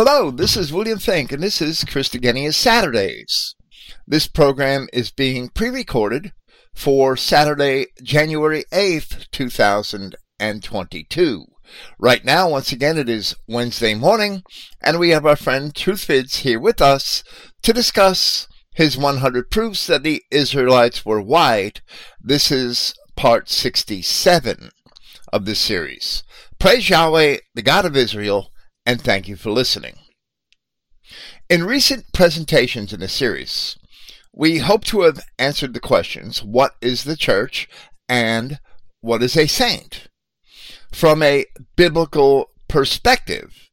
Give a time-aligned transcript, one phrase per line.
[0.00, 3.56] Hello, this is William Finck, and this is Christogenea Saturdays.
[4.06, 6.32] This program is being pre recorded
[6.72, 11.46] for Saturday, January 8th, 2022.
[11.98, 14.44] Right now, once again, it is Wednesday morning,
[14.80, 17.24] and we have our friend Truthvids here with us
[17.62, 21.82] to discuss his 100 proofs that the Israelites were white.
[22.22, 24.70] This is part 67
[25.32, 26.22] of this series.
[26.60, 28.52] Praise Yahweh, the God of Israel,
[28.88, 29.96] and thank you for listening.
[31.50, 33.76] In recent presentations in the series,
[34.32, 37.68] we hope to have answered the questions what is the church
[38.08, 38.58] and
[39.02, 40.08] what is a saint?
[40.90, 41.44] From a
[41.76, 43.68] biblical perspective,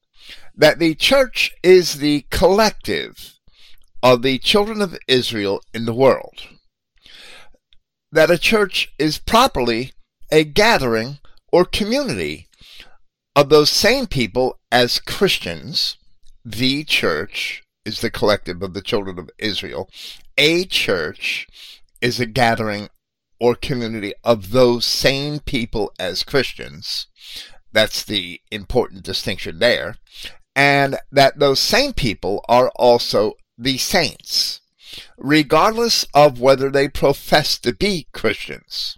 [0.53, 3.35] that the church is the collective
[4.03, 6.41] of the children of Israel in the world.
[8.11, 9.93] That a church is properly
[10.29, 11.19] a gathering
[11.53, 12.49] or community
[13.35, 15.97] of those same people as Christians,
[16.43, 19.89] the church is the collective of the children of Israel.
[20.37, 21.47] A church
[22.01, 22.89] is a gathering
[23.39, 27.07] or community of those same people as Christians.
[27.71, 29.97] That's the important distinction there.
[30.55, 34.61] And that those same people are also the saints,
[35.17, 38.97] regardless of whether they profess to be Christians.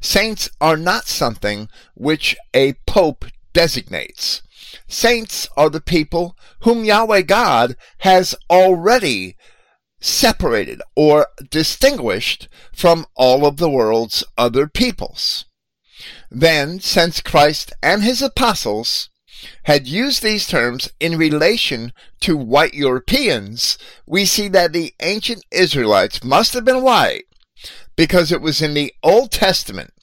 [0.00, 4.42] Saints are not something which a pope designates.
[4.86, 9.34] Saints are the people whom Yahweh God has already
[9.98, 15.46] separated or distinguished from all of the world's other peoples.
[16.30, 19.08] Then, since Christ and his apostles
[19.62, 26.22] had used these terms in relation to white Europeans, we see that the ancient Israelites
[26.22, 27.24] must have been white
[27.96, 29.94] because it was in the Old Testament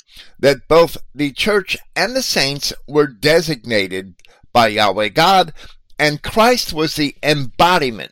[0.44, 4.14] that both the church and the saints were designated
[4.52, 5.54] by Yahweh God,
[5.98, 8.12] and Christ was the embodiment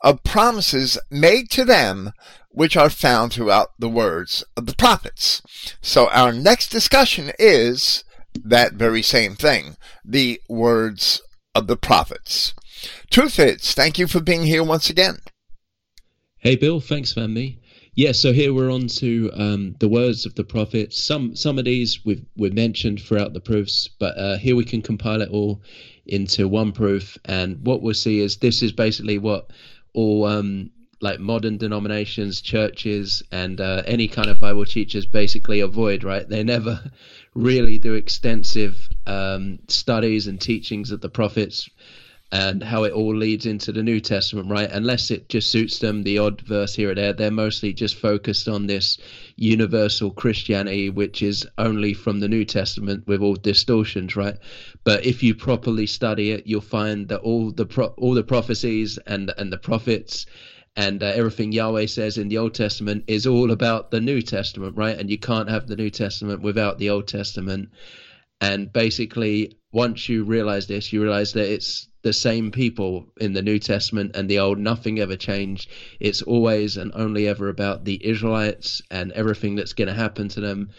[0.00, 2.12] of promises made to them
[2.48, 5.42] which are found throughout the words of the prophets.
[5.82, 8.04] So our next discussion is
[8.42, 11.20] that very same thing, the words
[11.54, 12.54] of the prophets.
[13.10, 15.18] Truth is, thank you for being here once again.
[16.38, 17.60] Hey Bill, thanks for having me.
[17.96, 21.02] Yeah, so here we're on to um, the words of the prophets.
[21.02, 24.82] Some some of these we've we've mentioned throughout the proofs, but uh, here we can
[24.82, 25.62] compile it all
[26.04, 27.16] into one proof.
[27.24, 29.50] And what we'll see is this is basically what
[29.94, 36.04] all um, like modern denominations, churches, and uh, any kind of Bible teachers basically avoid.
[36.04, 36.28] Right?
[36.28, 36.78] They never
[37.34, 41.70] really do extensive um, studies and teachings of the prophets
[42.32, 44.70] and how it all leads into the New Testament, right?
[44.70, 48.48] Unless it just suits them, the odd verse here or there, they're mostly just focused
[48.48, 48.98] on this
[49.36, 54.36] universal Christianity, which is only from the New Testament with all distortions, right?
[54.82, 58.98] But if you properly study it, you'll find that all the pro- all the prophecies
[59.06, 60.26] and and the prophets
[60.76, 64.76] and uh, everything Yahweh says in the Old Testament is all about the New Testament,
[64.76, 64.98] right?
[64.98, 67.70] And you can't have the New Testament without the Old Testament.
[68.40, 73.42] And basically, once you realize this, you realize that it's the same people in the
[73.42, 74.58] New Testament and the Old.
[74.58, 75.70] Nothing ever changed.
[76.00, 80.40] It's always and only ever about the Israelites and everything that's going to happen to
[80.40, 80.70] them.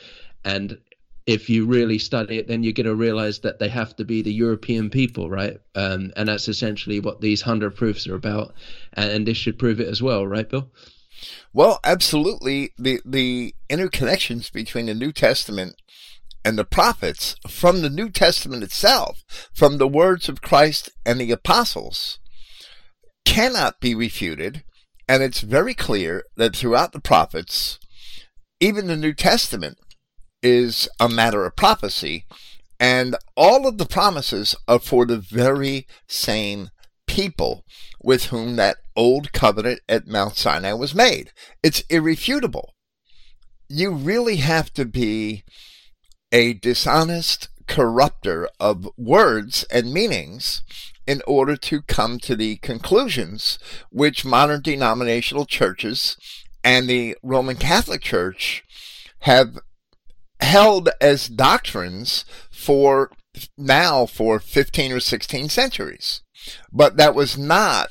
[0.45, 0.78] And
[1.25, 4.22] if you really study it, then you're going to realize that they have to be
[4.22, 5.57] the European people, right?
[5.75, 8.53] Um, and that's essentially what these hundred proofs are about.
[8.94, 10.72] And, and this should prove it as well, right, Bill?
[11.51, 12.72] Well, absolutely.
[12.78, 15.75] The the interconnections between the New Testament
[16.47, 19.22] and the prophets from the New Testament itself,
[19.53, 22.19] from the words of Christ and the apostles,
[23.25, 24.63] cannot be refuted.
[25.09, 27.80] And it's very clear that throughout the prophets,
[28.62, 29.78] even the New Testament
[30.41, 32.25] is a matter of prophecy,
[32.80, 36.69] and all of the promises are for the very same
[37.07, 37.66] people
[38.02, 41.34] with whom that old covenant at Mount Sinai was made.
[41.62, 42.74] It's irrefutable.
[43.68, 45.44] You really have to be
[46.31, 50.61] a dishonest corrupter of words and meanings
[51.05, 53.59] in order to come to the conclusions
[53.91, 56.18] which modern denominational churches
[56.63, 58.63] and the Roman Catholic Church
[59.19, 59.59] have
[60.39, 63.12] held as doctrines for
[63.57, 66.21] now for 15 or 16 centuries.
[66.71, 67.89] But that was not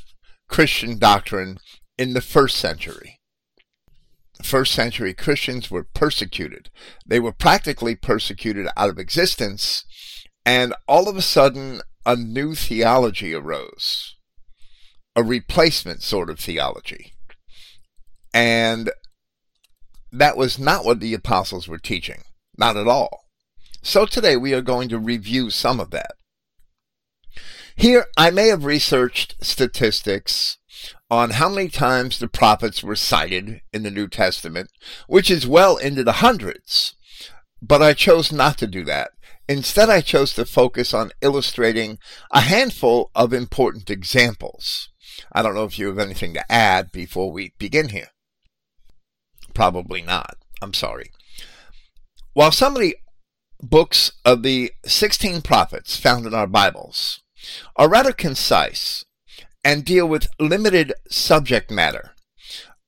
[0.48, 1.58] Christian doctrine
[1.98, 3.15] in the first century
[4.42, 6.70] first century Christians were persecuted.
[7.06, 9.84] They were practically persecuted out of existence,
[10.44, 14.16] and all of a sudden, a new theology arose
[15.16, 17.14] a replacement sort of theology.
[18.34, 18.90] And
[20.12, 22.22] that was not what the apostles were teaching,
[22.56, 23.24] not at all.
[23.82, 26.12] So today we are going to review some of that.
[27.74, 30.58] Here, I may have researched statistics
[31.10, 34.70] on how many times the prophets were cited in the New Testament,
[35.06, 36.94] which is well into the hundreds.
[37.62, 39.10] But I chose not to do that.
[39.48, 41.98] Instead, I chose to focus on illustrating
[42.32, 44.88] a handful of important examples.
[45.32, 48.08] I don't know if you have anything to add before we begin here.
[49.54, 50.36] Probably not.
[50.60, 51.10] I'm sorry.
[52.32, 52.96] While some of the
[53.62, 57.22] books of the 16 prophets found in our Bibles
[57.76, 59.05] are rather concise
[59.66, 62.12] and deal with limited subject matter,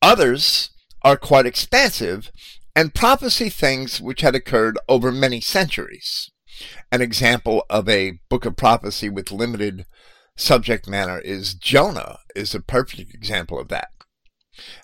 [0.00, 0.70] others
[1.02, 2.30] are quite expansive
[2.76, 6.30] and prophesy things which had occurred over many centuries.
[6.92, 9.86] An example of a book of prophecy with limited
[10.36, 13.88] subject matter is Jonah is a perfect example of that.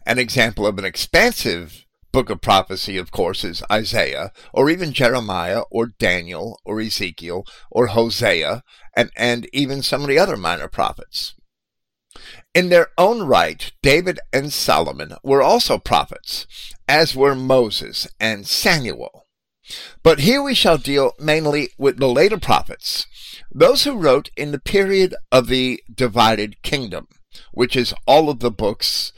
[0.05, 5.63] An example of an expansive book of prophecy, of course, is Isaiah, or even Jeremiah,
[5.71, 8.65] or Daniel, or Ezekiel, or Hosea,
[8.97, 11.35] and, and even some of the other minor prophets.
[12.55, 16.47] In their own right, David and Solomon were also prophets,
[16.89, 19.27] as were Moses and Samuel.
[20.03, 23.07] But here we shall deal mainly with the later prophets,
[23.51, 27.09] those who wrote in the period of the divided kingdom,
[27.53, 29.13] which is all of the books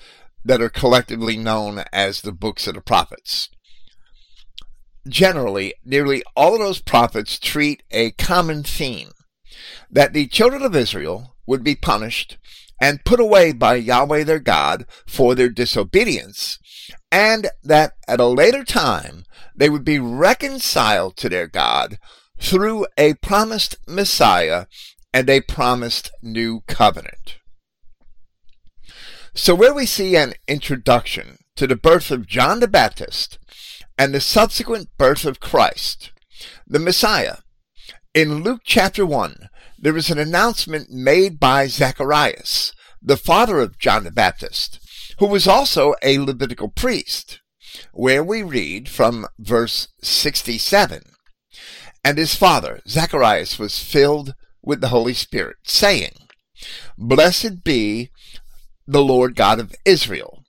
[0.45, 3.51] that are collectively known as the books of the prophets.
[5.09, 9.11] Generally, nearly all of those prophets treat a common theme
[9.91, 12.39] that the children of Israel would be punished
[12.81, 16.59] and put away by Yahweh their God for their disobedience,
[17.11, 19.25] and that at a later time
[19.55, 21.99] they would be reconciled to their God
[22.39, 24.67] through a promised Messiah
[25.13, 27.39] and a promised new covenant.
[29.35, 33.39] So, where we see an introduction to the birth of John the Baptist
[33.99, 36.13] and the subsequent birth of Christ,
[36.67, 37.37] the Messiah,
[38.15, 44.05] in Luke chapter 1, there is an announcement made by Zacharias, the father of John
[44.05, 44.81] the Baptist,
[45.19, 47.41] who was also a Levitical priest,
[47.93, 51.03] where we read from verse 67
[52.05, 56.13] And his father, Zacharias, was filled with the Holy Spirit, saying,
[56.97, 58.11] Blessed be
[58.87, 60.43] the Lord God of Israel,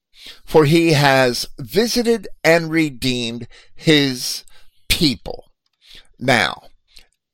[0.45, 4.43] for he has visited and redeemed his
[4.89, 5.51] people.
[6.19, 6.63] Now,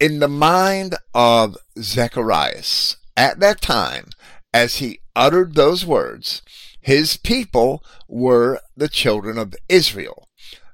[0.04, 4.10] in the mind of Zacharias at that time,
[4.54, 6.42] as he uttered those words,
[6.82, 10.28] his people were the children of Israel,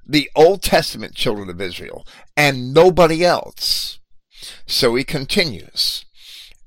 [0.04, 2.04] the Old Testament children of Israel,
[2.36, 4.00] and nobody else.
[4.66, 6.04] So he continues,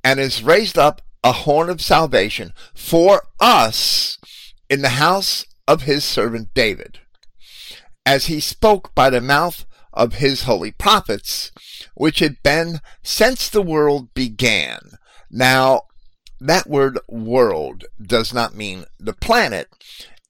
[0.01, 4.17] and has raised up a horn of salvation for us
[4.69, 6.99] in the house of his servant David,
[8.05, 11.51] as he spoke by the mouth of his holy prophets
[11.93, 14.79] which had been since the world began.
[15.29, 15.83] Now,
[16.39, 19.69] that word world does not mean the planet.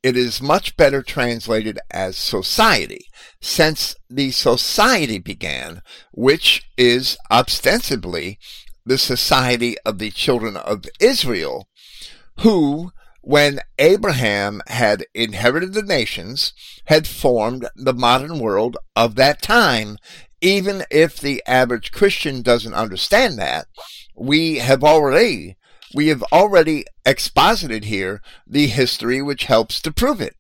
[0.04, 3.06] It is much better translated as society,
[3.42, 5.82] since the society began,
[6.12, 8.38] which is ostensibly
[8.86, 11.70] the society of the children of Israel,
[12.40, 16.54] who, when Abraham had inherited the nations,
[16.86, 19.98] had formed the modern world of that time
[20.44, 23.66] even if the average Christian doesn't understand that,
[24.14, 25.56] we have already
[25.96, 30.36] we have already exposited here the history which helps to prove it.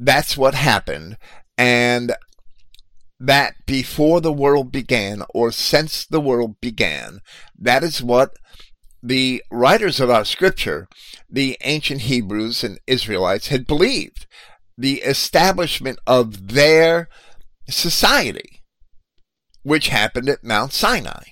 [0.00, 1.18] That's what happened,
[1.56, 2.14] and
[3.20, 7.20] that before the world began, or since the world began,
[7.58, 8.32] that is what
[9.02, 10.88] the writers of our scripture,
[11.30, 14.26] the ancient Hebrews and Israelites, had believed.
[14.76, 17.08] The establishment of their
[17.68, 18.55] society
[19.66, 21.24] which happened at Mount Sinai.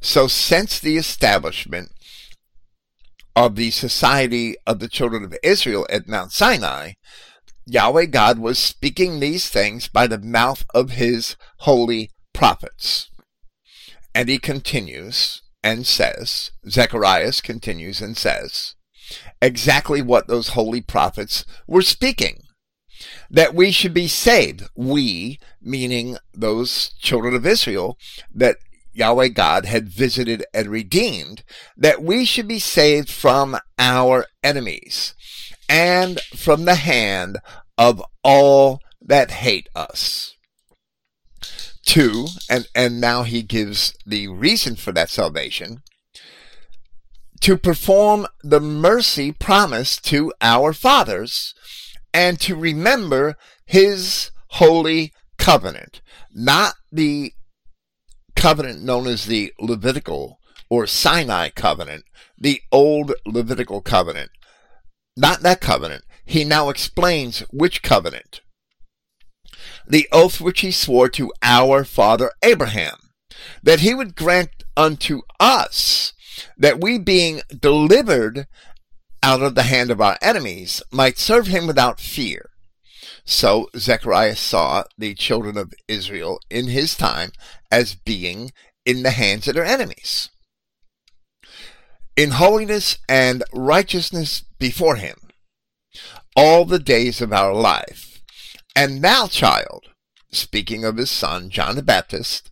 [0.00, 1.92] So, since the establishment
[3.36, 6.92] of the Society of the Children of Israel at Mount Sinai,
[7.66, 13.10] Yahweh God was speaking these things by the mouth of his holy prophets.
[14.14, 18.76] And he continues and says, Zechariah continues and says,
[19.42, 22.41] exactly what those holy prophets were speaking
[23.30, 24.68] that we should be saved.
[24.74, 27.98] We, meaning those children of Israel
[28.34, 28.56] that
[28.92, 31.42] Yahweh God had visited and redeemed,
[31.76, 35.14] that we should be saved from our enemies
[35.68, 37.38] and from the hand
[37.78, 40.34] of all that hate us.
[41.84, 45.82] Two, and, and now he gives the reason for that salvation,
[47.40, 51.54] to perform the mercy promised to our fathers
[52.12, 56.00] and to remember his holy covenant,
[56.32, 57.32] not the
[58.36, 60.38] covenant known as the Levitical
[60.68, 62.04] or Sinai covenant,
[62.38, 64.30] the old Levitical covenant.
[65.16, 66.04] Not that covenant.
[66.24, 68.40] He now explains which covenant.
[69.86, 73.10] The oath which he swore to our father Abraham,
[73.62, 76.12] that he would grant unto us
[76.56, 78.46] that we being delivered
[79.22, 82.50] out of the hand of our enemies might serve him without fear.
[83.24, 87.30] So Zechariah saw the children of Israel in his time
[87.70, 88.50] as being
[88.84, 90.28] in the hands of their enemies.
[92.16, 95.16] In holiness and righteousness before him,
[96.36, 98.22] all the days of our life.
[98.74, 99.88] And now, child,
[100.30, 102.50] speaking of his son, John the Baptist,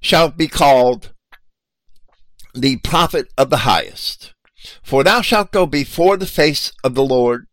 [0.00, 1.12] shall be called
[2.54, 4.32] the prophet of the highest.
[4.88, 7.46] For thou shalt go before the face of the Lord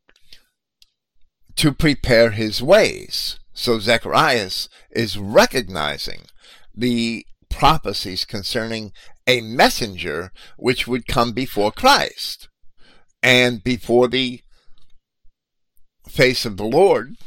[1.57, 3.41] to prepare his ways.
[3.51, 6.27] So Zacharias is recognizing
[6.73, 8.93] the prophecies concerning
[9.27, 12.47] a messenger which would come before Christ
[13.21, 14.39] and before the
[16.07, 17.17] face of the Lord.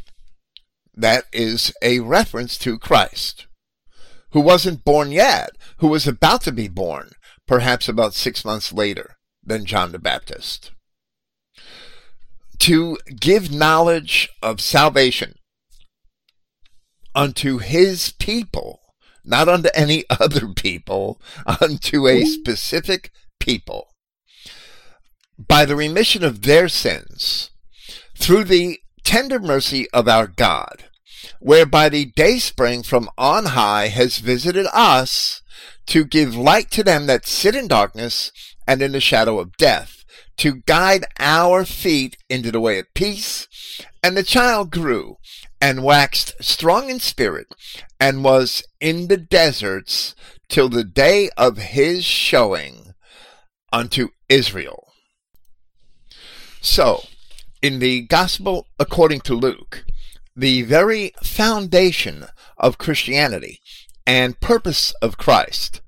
[0.94, 3.46] That is a reference to Christ,
[4.30, 5.50] who wasn't born yet,
[5.80, 7.10] who was about to be born,
[7.46, 9.17] perhaps about six months later
[9.48, 10.70] than John the Baptist.
[12.60, 15.34] To give knowledge of salvation
[17.14, 18.80] unto his people,
[19.24, 21.20] not unto any other people,
[21.60, 23.88] unto a specific people,
[25.38, 27.50] by the remission of their sins,
[28.16, 30.84] through the tender mercy of our God,
[31.40, 35.42] whereby the day spring from on high has visited us
[35.86, 38.30] to give light to them that sit in darkness
[38.66, 40.04] and in the shadow of death,
[40.36, 43.48] to guide our feet into the way of peace.
[44.02, 45.16] And the child grew
[45.60, 47.48] and waxed strong in spirit,
[47.98, 50.14] and was in the deserts
[50.48, 52.92] till the day of his showing
[53.72, 54.84] unto Israel.
[56.60, 57.02] So,
[57.60, 59.84] in the Gospel according to Luke,
[60.38, 62.24] the very foundation
[62.56, 63.60] of Christianity
[64.06, 65.80] and purpose of Christ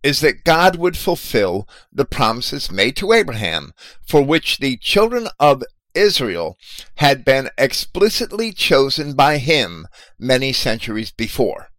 [0.00, 3.74] is that God would fulfill the promises made to Abraham,
[4.06, 6.56] for which the children of Israel
[6.96, 9.88] had been explicitly chosen by him
[10.20, 11.70] many centuries before,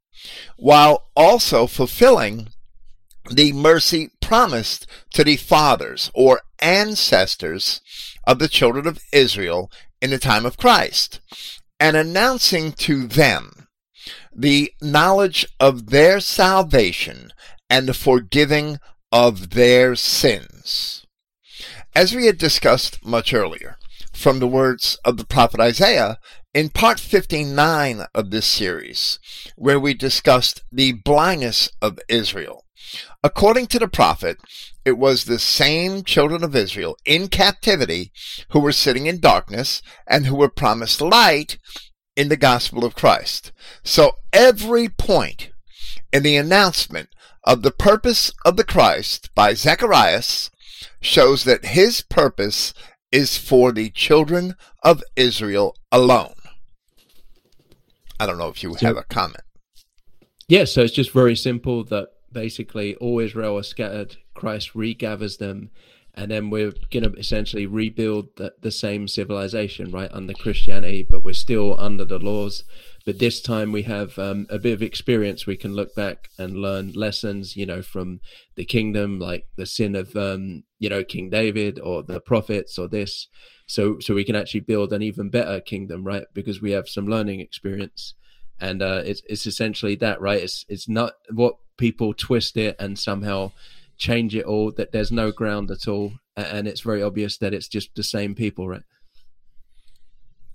[0.57, 2.49] while also fulfilling
[3.31, 7.79] the mercy promised to the fathers or ancestors
[8.25, 11.21] of the children of Israel in the time of Christ,
[11.79, 13.67] and announcing to them
[14.33, 17.31] the knowledge of their salvation
[17.69, 18.79] and the forgiving
[19.11, 21.05] of their sins.
[21.95, 23.76] As we had discussed much earlier,
[24.17, 26.17] from the words of the prophet Isaiah
[26.53, 29.19] in part 59 of this series,
[29.55, 32.65] where we discussed the blindness of Israel.
[33.23, 34.37] According to the prophet,
[34.83, 38.11] it was the same children of Israel in captivity
[38.49, 41.59] who were sitting in darkness and who were promised light
[42.15, 43.51] in the gospel of Christ.
[43.83, 45.51] So every point
[46.11, 47.09] in the announcement
[47.43, 50.49] of the purpose of the Christ by Zacharias
[51.01, 52.73] shows that his purpose
[53.11, 56.33] is for the children of Israel alone.
[58.19, 59.43] I don't know if you have a comment.
[60.47, 65.71] Yeah, so it's just very simple that basically all Israel are scattered, Christ regathers them,
[66.13, 71.23] and then we're going to essentially rebuild the, the same civilization, right, under Christianity, but
[71.23, 72.63] we're still under the laws
[73.07, 75.47] but this time we have um, a bit of experience.
[75.47, 78.19] We can look back and learn lessons, you know, from
[78.55, 82.89] the kingdom, like the sin of, um, you know, King David or the prophets or
[82.89, 83.29] this.
[83.65, 86.25] So, so we can actually build an even better kingdom, right?
[86.33, 88.13] Because we have some learning experience,
[88.59, 90.43] and uh, it's it's essentially that, right?
[90.43, 93.53] It's it's not what people twist it and somehow
[93.97, 94.73] change it all.
[94.73, 98.35] That there's no ground at all, and it's very obvious that it's just the same
[98.35, 98.83] people, right?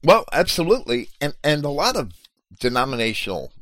[0.05, 2.13] Well, absolutely, and and a lot of
[2.61, 3.53] denominational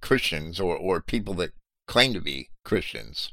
[0.00, 1.52] Christians or, or people that
[1.86, 3.32] claim to be Christians,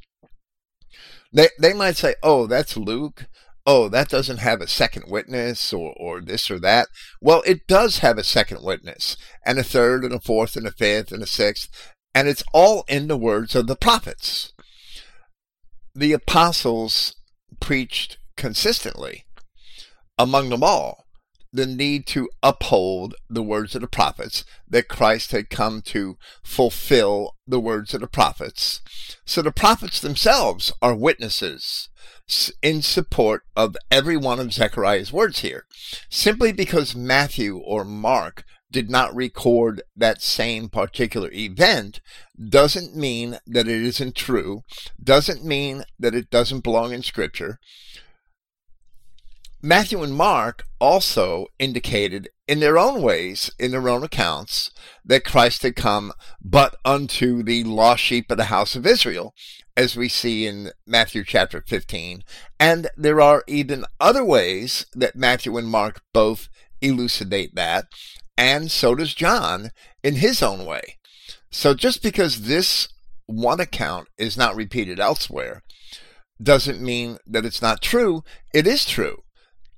[1.33, 3.27] they, they might say, oh, that's Luke.
[3.65, 6.87] Oh, that doesn't have a second witness or, or this or that.
[7.21, 10.71] Well, it does have a second witness and a third and a fourth and a
[10.71, 11.69] fifth and a sixth.
[12.13, 14.51] And it's all in the words of the prophets.
[15.93, 17.15] The apostles
[17.59, 19.25] preached consistently
[20.17, 21.00] among them all
[21.53, 27.35] the need to uphold the words of the prophets, that Christ had come to fulfill
[27.45, 28.81] the words of the prophets.
[29.25, 31.89] So the prophets themselves are witnesses
[32.61, 35.65] in support of every one of Zechariah's words here,
[36.09, 41.99] simply because Matthew or Mark did not record that same particular event
[42.49, 44.63] doesn't mean that it isn't true,
[45.03, 47.59] doesn't mean that it doesn't belong in Scripture.
[49.63, 54.71] Matthew and Mark also indicated in their own ways, in their own accounts,
[55.05, 56.13] that Christ had come
[56.43, 59.35] but unto the lost sheep of the house of Israel,
[59.77, 62.23] as we see in Matthew chapter 15.
[62.59, 66.49] And there are even other ways that Matthew and Mark both
[66.81, 67.85] elucidate that,
[68.35, 69.69] and so does John
[70.03, 70.97] in his own way.
[71.51, 72.87] So just because this
[73.27, 75.61] one account is not repeated elsewhere
[76.41, 78.23] doesn't mean that it's not true.
[78.55, 79.21] It is true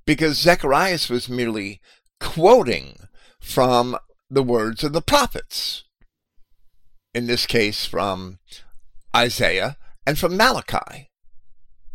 [0.05, 1.81] because Zacharias was merely
[2.19, 2.97] quoting
[3.39, 3.97] from
[4.29, 5.83] the words of the prophets.
[7.13, 8.39] In this case, from
[9.15, 11.09] Isaiah and from Malachi.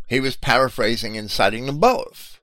[0.09, 2.41] He was paraphrasing and citing them both.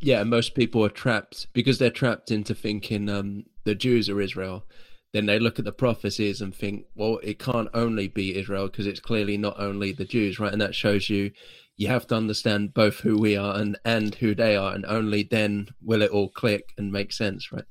[0.00, 4.64] Yeah, most people are trapped because they're trapped into thinking um, the Jews are Israel.
[5.12, 8.86] Then they look at the prophecies and think, well, it can't only be Israel because
[8.86, 10.52] it's clearly not only the Jews, right?
[10.52, 11.30] And that shows you
[11.78, 15.22] you have to understand both who we are and and who they are, and only
[15.22, 17.64] then will it all click and make sense, right?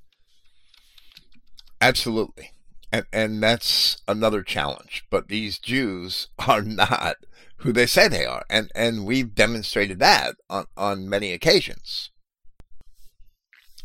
[1.79, 2.53] Absolutely.
[2.91, 5.05] And, and that's another challenge.
[5.09, 7.17] But these Jews are not
[7.57, 8.45] who they say they are.
[8.49, 12.11] And, and we've demonstrated that on, on many occasions.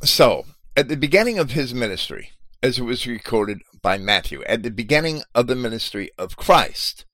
[0.02, 0.44] So,
[0.76, 2.30] at the beginning of his ministry,
[2.62, 7.04] as it was recorded by Matthew, at the beginning of the ministry of Christ,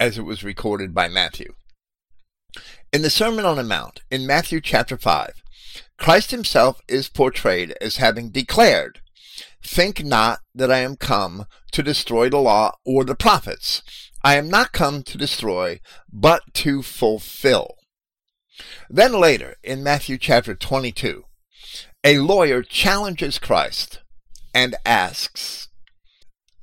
[0.00, 1.54] as it was recorded by Matthew.
[2.90, 5.42] In the Sermon on the Mount, in Matthew chapter 5,
[5.98, 9.02] Christ himself is portrayed as having declared,
[9.62, 13.82] Think not that I am come to destroy the law or the prophets.
[14.24, 15.80] I am not come to destroy,
[16.10, 17.76] but to fulfill.
[18.88, 21.24] Then later, in Matthew chapter 22,
[22.04, 24.00] a lawyer challenges Christ
[24.54, 25.68] and asks,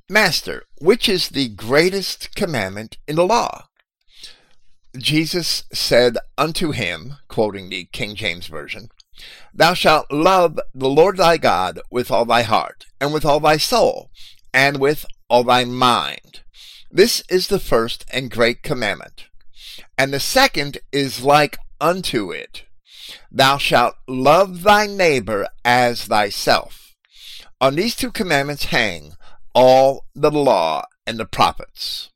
[0.08, 3.65] Master, which is the greatest commandment in the law?
[4.98, 8.90] Jesus said unto him, quoting the King James Version,
[9.54, 13.56] Thou shalt love the Lord thy God with all thy heart, and with all thy
[13.56, 14.10] soul,
[14.52, 16.40] and with all thy mind.
[16.90, 19.26] This is the first and great commandment.
[19.98, 22.64] And the second is like unto it
[23.30, 26.94] Thou shalt love thy neighbor as thyself.
[27.60, 29.12] On these two commandments hang
[29.54, 32.10] all the law and the prophets.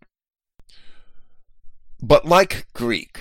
[2.03, 3.19] But like Greek,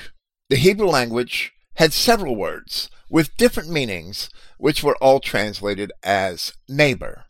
[0.49, 7.25] the Hebrew language had several words with different meanings, which were all translated as neighbor.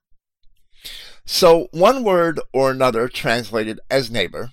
[1.26, 4.52] So one word or another translated as neighbor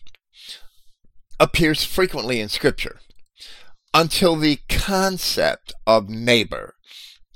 [1.39, 3.01] appears frequently in Scripture
[3.93, 6.75] until the concept of neighbor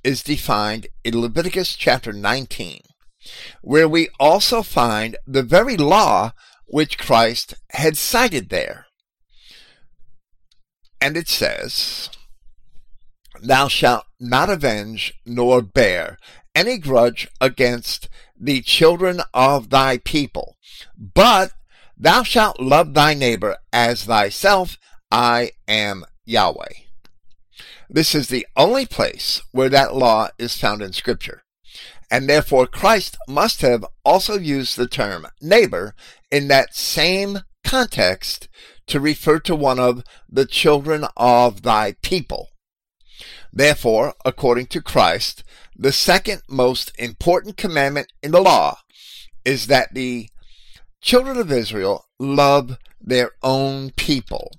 [0.04, 2.80] is defined in Leviticus chapter 19,
[3.62, 6.32] where we also find the very law
[6.66, 8.86] which Christ had cited there.
[11.00, 12.10] And it says,
[13.42, 16.18] Thou shalt not avenge nor bear
[16.54, 18.08] any grudge against
[18.38, 20.56] the children of thy people,
[20.96, 21.52] but
[21.96, 24.76] thou shalt love thy neighbor as thyself.
[25.10, 26.72] I am Yahweh.
[27.88, 31.42] This is the only place where that law is found in Scripture.
[32.10, 35.94] And therefore, Christ must have also used the term neighbor
[36.30, 38.48] in that same context
[38.90, 42.48] to refer to one of the children of thy people.
[43.53, 45.42] Therefore, according to Christ,
[45.76, 48.79] the second most important commandment in the law
[49.44, 50.29] is that the
[51.00, 54.53] children of Israel love their own people.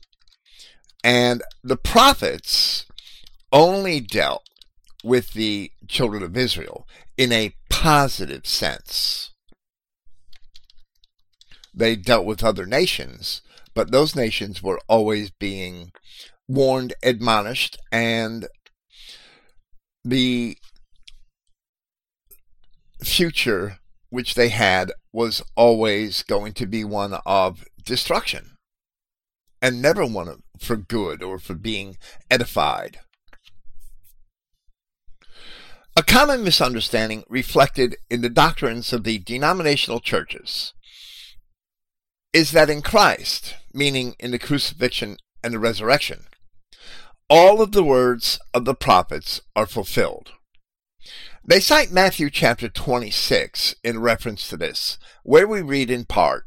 [1.03, 2.85] And the prophets
[3.51, 4.43] only dealt
[5.03, 9.31] with the children of Israel in a positive sense.
[11.73, 13.41] They dealt with other nations,
[13.73, 15.91] but those nations were always being
[16.47, 18.47] warned, admonished, and
[20.03, 20.57] the
[23.03, 23.77] future
[24.09, 28.57] which they had was always going to be one of destruction
[29.61, 31.97] and never one for good or for being
[32.29, 32.99] edified.
[35.95, 40.73] A common misunderstanding reflected in the doctrines of the denominational churches
[42.33, 46.25] is that in Christ, meaning in the crucifixion and the resurrection,
[47.29, 50.31] all of the words of the prophets are fulfilled.
[51.43, 56.45] They cite Matthew chapter 26 in reference to this, where we read in part,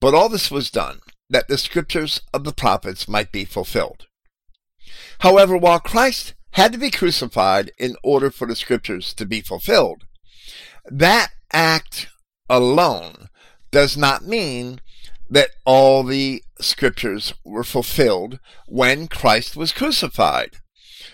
[0.00, 1.00] But all this was done,
[1.30, 4.06] that the scriptures of the prophets might be fulfilled.
[5.20, 10.04] However, while Christ had to be crucified in order for the scriptures to be fulfilled,
[10.86, 12.08] that act
[12.48, 13.28] alone
[13.70, 14.80] does not mean
[15.28, 20.56] that all the scriptures were fulfilled when Christ was crucified,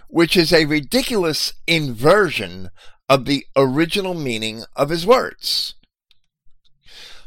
[0.08, 2.70] which is a ridiculous inversion
[3.08, 5.74] of the original meaning of his words.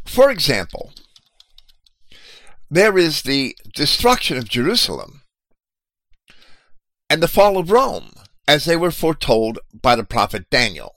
[0.05, 0.93] For example,
[2.69, 5.21] there is the destruction of Jerusalem
[7.09, 8.13] and the fall of Rome,
[8.47, 10.93] as they were foretold by the prophet Daniel.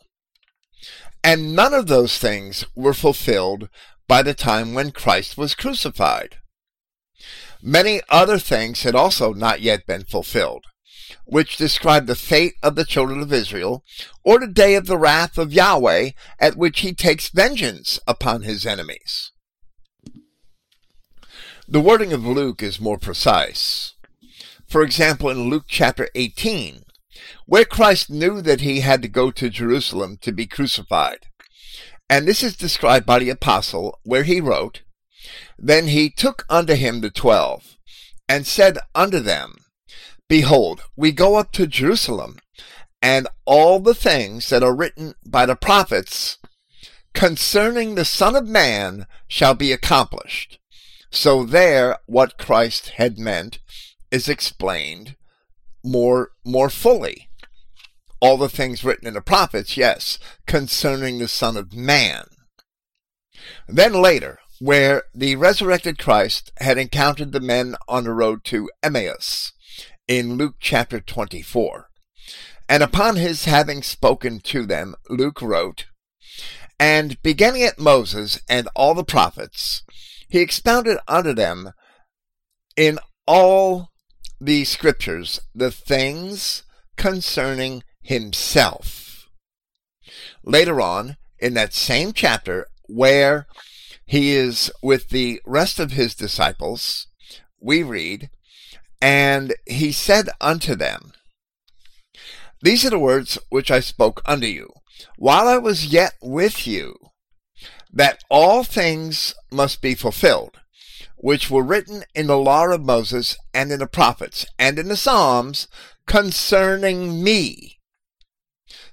[1.22, 3.68] And none of those things were fulfilled
[4.08, 6.38] by the time when Christ was crucified.
[7.62, 10.64] Many other things had also not yet been fulfilled,
[11.24, 13.84] which describe the fate of the children of Israel,
[14.24, 18.64] or the day of the wrath of Yahweh at which he takes vengeance upon his
[18.64, 19.32] enemies.
[21.68, 23.94] The wording of Luke is more precise.
[24.66, 26.84] For example, in Luke chapter 18,
[27.44, 31.26] where Christ knew that he had to go to Jerusalem to be crucified.
[32.10, 34.82] And this is described by the apostle, where he wrote,
[35.58, 37.76] Then he took unto him the twelve,
[38.28, 39.56] and said unto them,
[40.28, 42.38] Behold, we go up to Jerusalem,
[43.00, 46.38] and all the things that are written by the prophets
[47.14, 50.58] concerning the Son of Man shall be accomplished.
[51.10, 53.58] So there, what Christ had meant
[54.10, 55.16] is explained
[55.84, 57.27] more, more fully.
[58.20, 62.24] All the things written in the prophets, yes, concerning the Son of Man.
[63.68, 69.52] Then later, where the resurrected Christ had encountered the men on the road to Emmaus
[70.08, 71.88] in Luke chapter 24.
[72.68, 75.86] And upon his having spoken to them, Luke wrote,
[76.78, 79.82] And beginning at Moses and all the prophets,
[80.28, 81.72] he expounded unto them
[82.76, 83.90] in all
[84.40, 86.64] the scriptures the things
[86.96, 89.28] concerning himself.
[90.42, 93.46] Later on, in that same chapter, where
[94.06, 97.06] he is with the rest of his disciples,
[97.60, 98.30] we read,
[99.02, 101.12] And he said unto them,
[102.62, 104.72] These are the words which I spoke unto you,
[105.18, 106.96] while I was yet with you,
[107.92, 110.56] that all things must be fulfilled,
[111.18, 114.96] which were written in the law of Moses and in the prophets and in the
[114.96, 115.68] Psalms
[116.06, 117.77] concerning me.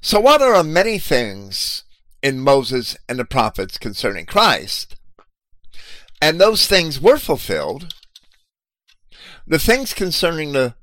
[0.06, 1.84] So while there are many things
[2.22, 4.96] in Moses and the prophets concerning Christ,
[6.22, 7.92] and those things were fulfilled,
[9.48, 10.76] the things concerning the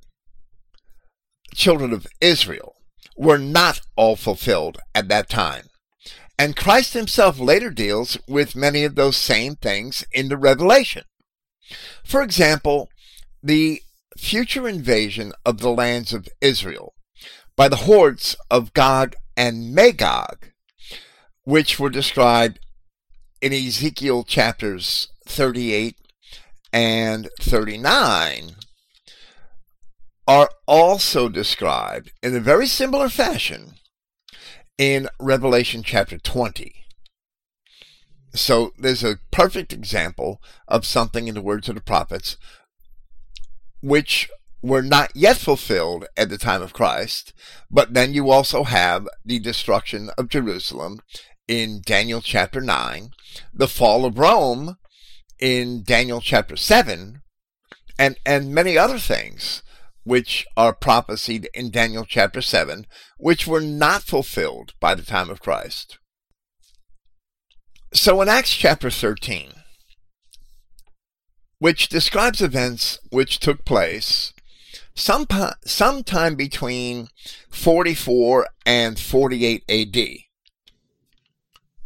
[1.55, 2.75] children of Israel
[3.17, 5.67] were not all fulfilled at that time.
[6.37, 11.05] And Christ himself later deals with many of those same things in the Revelation.
[12.03, 12.89] For example,
[13.41, 13.83] the
[14.19, 16.92] future invasion of the lands of Israel
[17.63, 20.49] by the hordes of Gog and Magog,
[21.45, 22.59] which were described
[23.41, 25.95] in Ezekiel chapters 38
[26.73, 28.57] and 39,
[30.27, 33.75] are also described in a very similar fashion
[34.77, 36.75] in Revelation chapter 20.
[38.35, 42.37] So there's a perfect example of something in the words of the prophets
[43.81, 44.29] which
[44.63, 47.33] were not yet fulfilled at the time of Christ,
[47.71, 51.01] but then you also have the destruction of Jerusalem
[51.49, 53.11] in Daniel chapter 9,
[53.53, 54.77] the fall of Rome
[55.41, 57.23] in Daniel chapter 7,
[57.99, 59.63] and, and many other things
[60.05, 62.87] which are prophesied in Daniel chapter 7,
[63.19, 65.99] which were not fulfilled by the time of Christ.
[67.93, 69.53] So in Acts chapter 13,
[71.59, 74.33] which describes events which took place
[74.95, 75.27] some,
[75.65, 77.09] sometime between
[77.51, 80.09] 44 and 48 AD.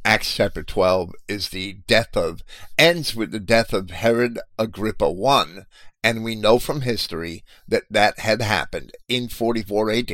[0.05, 2.43] Acts chapter 12 is the death of,
[2.79, 5.63] ends with the death of Herod Agrippa I,
[6.05, 10.13] and we know from history that that had happened in 44 AD.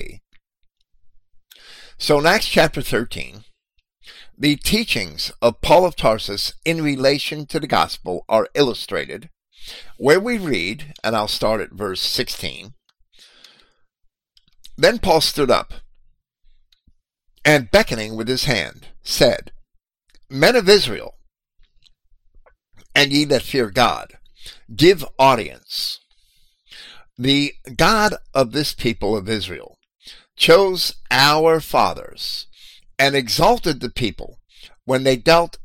[1.99, 3.45] So in Acts chapter 13,
[4.37, 9.29] the teachings of Paul of Tarsus in relation to the gospel are illustrated,
[9.99, 12.73] where we read, and I'll start at verse 16.
[14.77, 15.75] Then Paul stood up,
[17.45, 19.53] and beckoning with his hand, said,
[20.31, 21.15] Men of Israel,
[22.95, 24.15] and ye that fear God,
[24.75, 26.01] give audience.
[27.19, 29.79] The God of this people of Israel
[30.37, 32.47] chose our fathers
[32.99, 34.39] and exalted the people
[34.85, 35.59] when they dealt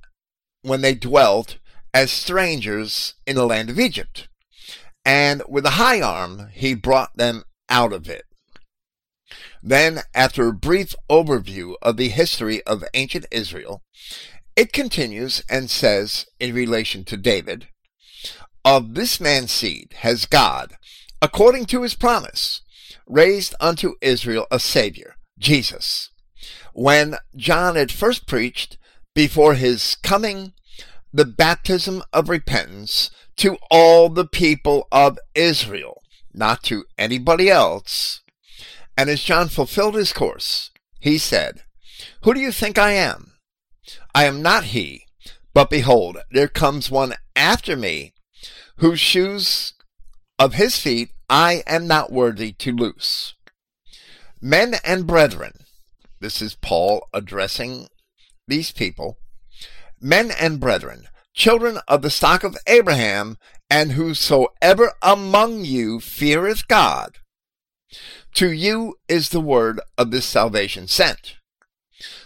[0.61, 1.57] when they dwelt
[1.93, 4.27] as strangers in the land of Egypt.
[5.05, 8.25] And with a high arm he brought them out of it.
[9.63, 13.83] Then, after a brief overview of the history of ancient Israel,
[14.55, 17.67] it continues and says, in relation to David,
[18.65, 20.77] Of this man's seed has God,
[21.21, 22.61] according to his promise,
[23.05, 26.11] raised unto Israel a Savior, Jesus.
[26.73, 28.77] When John had first preached,
[29.15, 30.53] before his coming,
[31.11, 38.21] the baptism of repentance to all the people of Israel, not to anybody else.
[38.97, 41.61] And as John fulfilled his course, he said,
[42.23, 43.33] Who do you think I am?
[44.13, 45.05] I am not he,
[45.53, 48.13] but behold, there comes one after me,
[48.77, 49.73] whose shoes
[50.39, 53.35] of his feet I am not worthy to loose.
[54.41, 55.53] Men and brethren,
[56.19, 57.87] this is Paul addressing
[58.47, 59.17] these people,
[60.01, 63.37] men and brethren, children of the stock of Abraham,
[63.69, 67.17] and whosoever among you feareth God,
[68.37, 71.37] to you is the word of this salvation sent.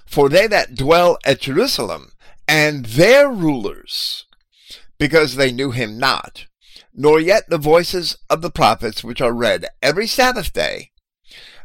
[0.06, 2.12] For they that dwell at Jerusalem,
[2.50, 4.26] and their rulers,
[4.98, 6.48] because they knew him not,
[6.94, 10.92] nor yet the voices of the prophets which are read every Sabbath day,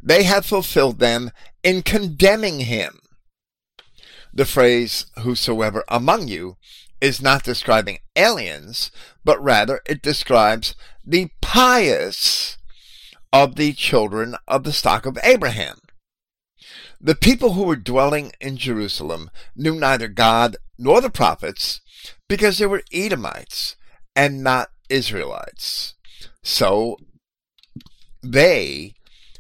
[0.01, 1.33] they have fulfilled them
[1.65, 3.01] in condemning him.
[4.33, 6.57] The phrase, whosoever among you,
[7.01, 8.93] is not describing aliens,
[9.25, 12.56] but rather it describes the pious
[13.37, 15.79] of the children of the stock of Abraham.
[16.99, 21.83] The people who were dwelling in Jerusalem knew neither God nor the prophets
[22.31, 23.77] because they were Edomites
[24.15, 25.93] and not Israelites.
[26.43, 26.97] So
[28.23, 28.95] they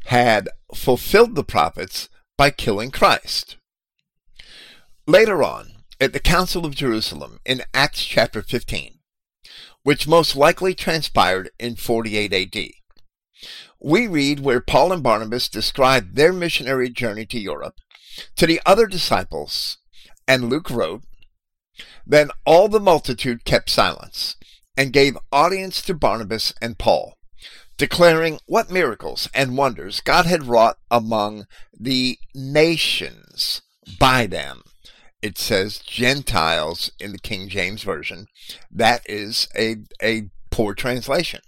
[0.08, 3.56] had fulfilled the prophets by killing Christ.
[5.06, 8.98] Later on, at the Council of Jerusalem in Acts chapter 15,
[9.84, 12.70] which most likely transpired in 48 AD,
[13.80, 17.74] we read where Paul and Barnabas described their missionary journey to Europe
[18.36, 19.78] to the other disciples,
[20.26, 21.02] and Luke wrote,
[22.06, 24.36] Then all the multitude kept silence
[24.76, 27.14] and gave audience to Barnabas and Paul,
[27.76, 31.46] declaring what miracles and wonders God had wrought among
[31.78, 33.62] the nations
[33.98, 34.62] by them.
[35.22, 38.26] It says Gentiles in the King James Version.
[38.70, 41.40] That is a, a poor translation.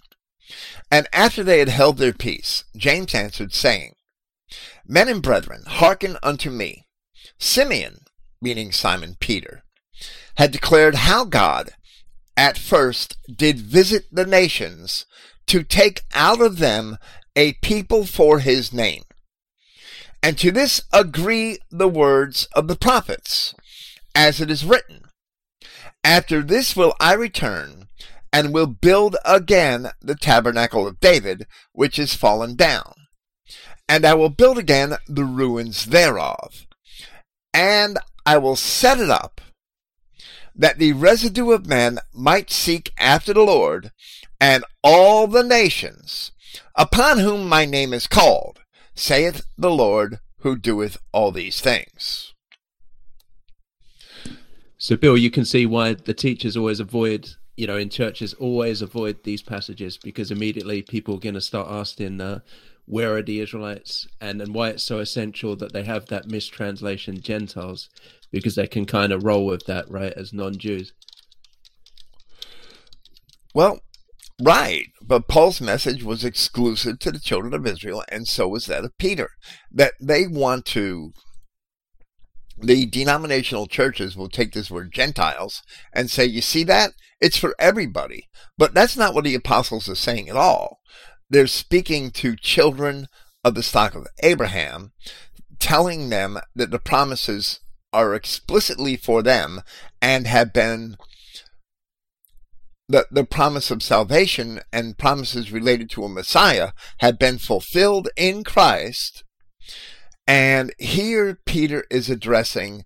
[0.91, 3.95] And after they had held their peace, James answered, saying,
[4.87, 6.87] Men and brethren, hearken unto me.
[7.39, 8.01] Simeon,
[8.41, 9.63] meaning Simon Peter,
[10.37, 11.71] had declared how God
[12.37, 15.05] at first did visit the nations
[15.47, 16.97] to take out of them
[17.35, 19.03] a people for his name.
[20.23, 23.55] And to this agree the words of the prophets,
[24.15, 25.03] as it is written,
[26.03, 27.89] After this will I return,
[28.33, 32.95] and will build again the tabernacle of David, which is fallen down.
[33.89, 36.67] And I will build again the ruins thereof.
[37.55, 39.41] And I will set it up,
[40.55, 43.93] that the residue of men might seek after the Lord,
[44.41, 46.33] and all the nations,
[46.75, 48.61] upon whom my name is called,
[48.95, 52.35] saith the Lord who doeth all these things.
[54.77, 58.81] So, Bill, you can see why the teachers always avoid, you know, in churches, always
[58.81, 62.39] avoid these passages because immediately people are going to start asking, uh,
[62.87, 64.07] where are the Israelites?
[64.21, 67.91] And, and why it's so essential that they have that mistranslation, Gentiles,
[68.31, 70.93] because they can kind of roll with that, right, as non Jews.
[73.53, 73.81] Well,
[74.41, 74.87] right.
[75.03, 78.97] But Paul's message was exclusive to the children of Israel, and so was that of
[78.99, 79.31] Peter.
[79.73, 81.13] That they want to
[82.61, 86.93] the denominational churches will take this word Gentiles and say, you see that?
[87.21, 88.29] It's for everybody.
[88.57, 90.81] But that's not what the apostles are saying at all.
[91.31, 93.07] They're speaking to children
[93.45, 94.93] of the stock of Abraham,
[95.59, 97.61] telling them that the promises
[97.93, 99.63] are explicitly for them
[100.01, 100.97] and have been
[102.89, 108.45] the, the promise of salvation and promises related to a Messiah have been fulfilled in
[108.45, 109.25] Christ
[110.29, 112.85] and here Peter is addressing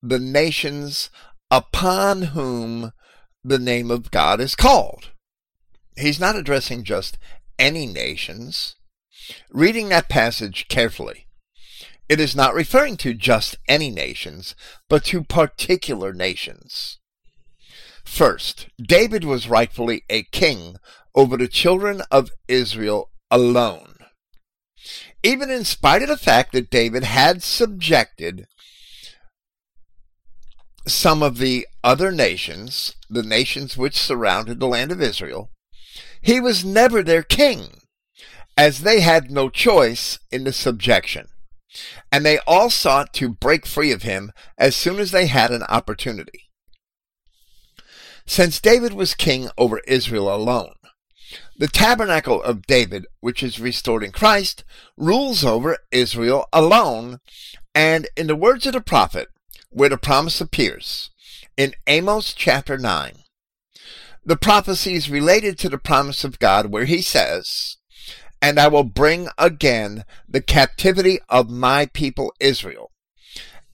[0.00, 1.10] the nations
[1.50, 2.92] upon whom
[3.42, 5.10] the name of God is called.
[5.96, 7.18] He's not addressing just
[7.58, 8.76] any nations.
[9.50, 11.26] Reading that passage carefully,
[12.08, 14.54] it is not referring to just any nations,
[14.88, 16.98] but to particular nations.
[18.04, 20.76] First, David was rightfully a king
[21.14, 23.94] over the children of Israel alone
[25.24, 28.46] even in spite of the fact that David had subjected
[30.86, 35.50] some of the other nations, the nations which surrounded the land of Israel,
[36.20, 37.80] he was never their king.
[38.56, 41.26] as they had no choice in the subjection.
[42.12, 45.64] And they all sought to break free of him as soon as they had an
[45.64, 46.44] opportunity.
[48.26, 50.74] Since David was king over Israel alone,
[51.56, 54.64] the tabernacle of David, which is restored in Christ,
[54.96, 57.18] rules over Israel alone,
[57.74, 59.28] and in the words of the prophet,
[59.70, 61.10] where the promise appears,
[61.56, 63.14] in Amos chapter 9,
[64.24, 67.76] the prophecy is related to the promise of God where he says,
[68.40, 72.90] And I will bring again the captivity of my people Israel,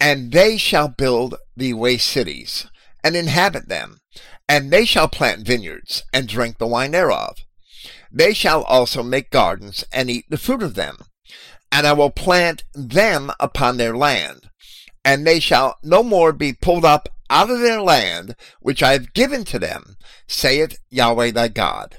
[0.00, 2.66] and they shall build the waste cities,
[3.04, 4.00] and inhabit them,
[4.48, 7.36] and they shall plant vineyards, and drink the wine thereof.
[8.10, 10.98] They shall also make gardens, and eat the fruit of them.
[11.70, 14.50] And I will plant them upon their land,
[15.04, 19.14] and they shall no more be pulled up out of their land, which I have
[19.14, 19.96] given to them,
[20.26, 21.98] saith Yahweh thy God.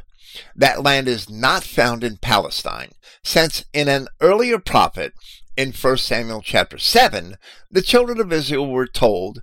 [0.56, 2.92] That land is not found in Palestine,
[3.24, 5.14] since in an earlier prophet,
[5.58, 7.38] in 1 Samuel chapter 7,
[7.70, 9.42] the children of Israel were told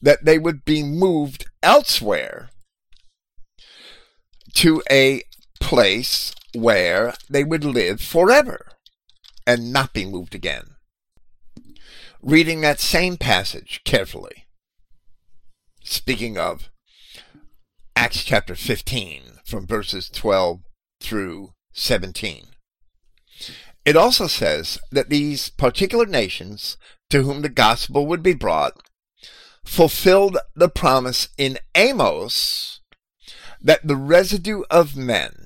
[0.00, 2.50] that they would be moved elsewhere
[4.54, 5.22] to a
[5.60, 8.66] place where they would live forever
[9.46, 10.76] and not be moved again.
[12.22, 14.46] Reading that same passage carefully,
[15.82, 16.70] speaking of
[17.94, 20.60] Acts chapter 15 from verses 12
[21.00, 22.46] through 17.
[23.84, 26.76] It also says that these particular nations
[27.10, 28.74] to whom the gospel would be brought
[29.64, 32.80] fulfilled the promise in Amos
[33.60, 35.45] that the residue of men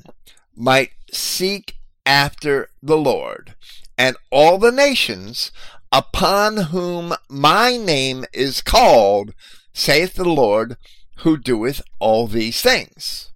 [0.60, 3.54] might seek after the Lord,
[3.96, 5.50] and all the nations
[5.90, 9.32] upon whom my name is called
[9.72, 10.76] saith the Lord,
[11.18, 13.32] who doeth all these things.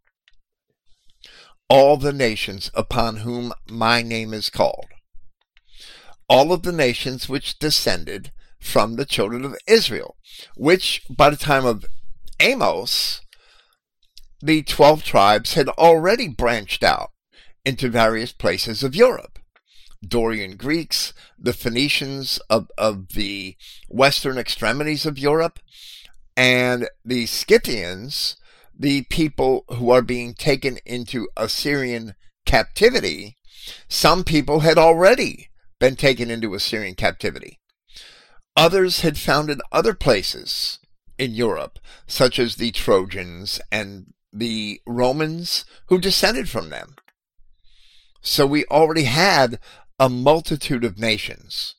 [1.71, 4.89] All the nations upon whom my name is called.
[6.29, 10.17] All of the nations which descended from the children of Israel,
[10.57, 11.87] which by the time of
[12.39, 13.23] Amos,
[14.43, 17.13] the twelve tribes had already branched out
[17.65, 19.39] into various places of Europe.
[20.07, 23.57] Dorian Greeks, the Phoenicians of, of the
[23.89, 25.59] western extremities of Europe,
[26.37, 28.37] and the Scythians,
[28.79, 33.37] the people who are being taken into Assyrian captivity,
[33.89, 35.49] some people had already
[35.79, 37.61] been taken into Assyrian captivity.
[38.57, 40.79] Others had founded other places
[41.19, 46.97] in Europe, such as the Trojans and the Romans who descended from them.
[48.25, 49.61] So we already had
[50.01, 51.75] a multitude of nations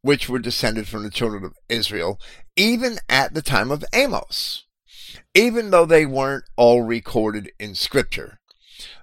[0.00, 2.18] which were descended from the children of Israel,
[2.56, 4.64] even at the time of Amos,
[5.34, 8.40] even though they weren't all recorded in Scripture.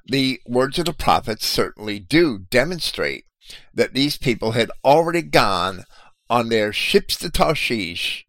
[0.05, 3.25] The words of the prophets certainly do demonstrate
[3.73, 5.85] that these people had already gone
[6.29, 8.25] on their ships to Tarshish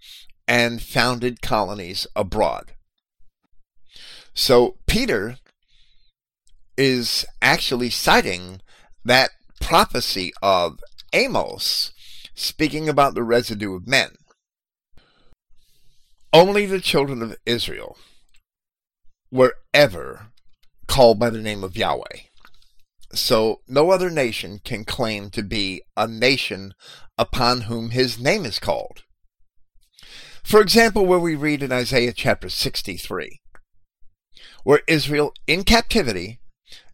[0.47, 2.73] and founded colonies abroad.
[4.35, 5.37] So Peter
[6.77, 8.61] is actually citing
[9.05, 9.31] that
[9.61, 10.79] prophecy of
[11.13, 11.93] Amos
[12.35, 14.11] speaking about the residue of men.
[16.33, 17.99] Only the children of Israel
[19.31, 20.29] were ever
[20.87, 22.29] called by the name of Yahweh.
[23.15, 26.75] So no other nation can claim to be a nation
[27.19, 29.03] upon whom his name is called.
[30.43, 33.41] For example, where we read in Isaiah chapter 63,
[34.65, 36.41] where Israel in captivity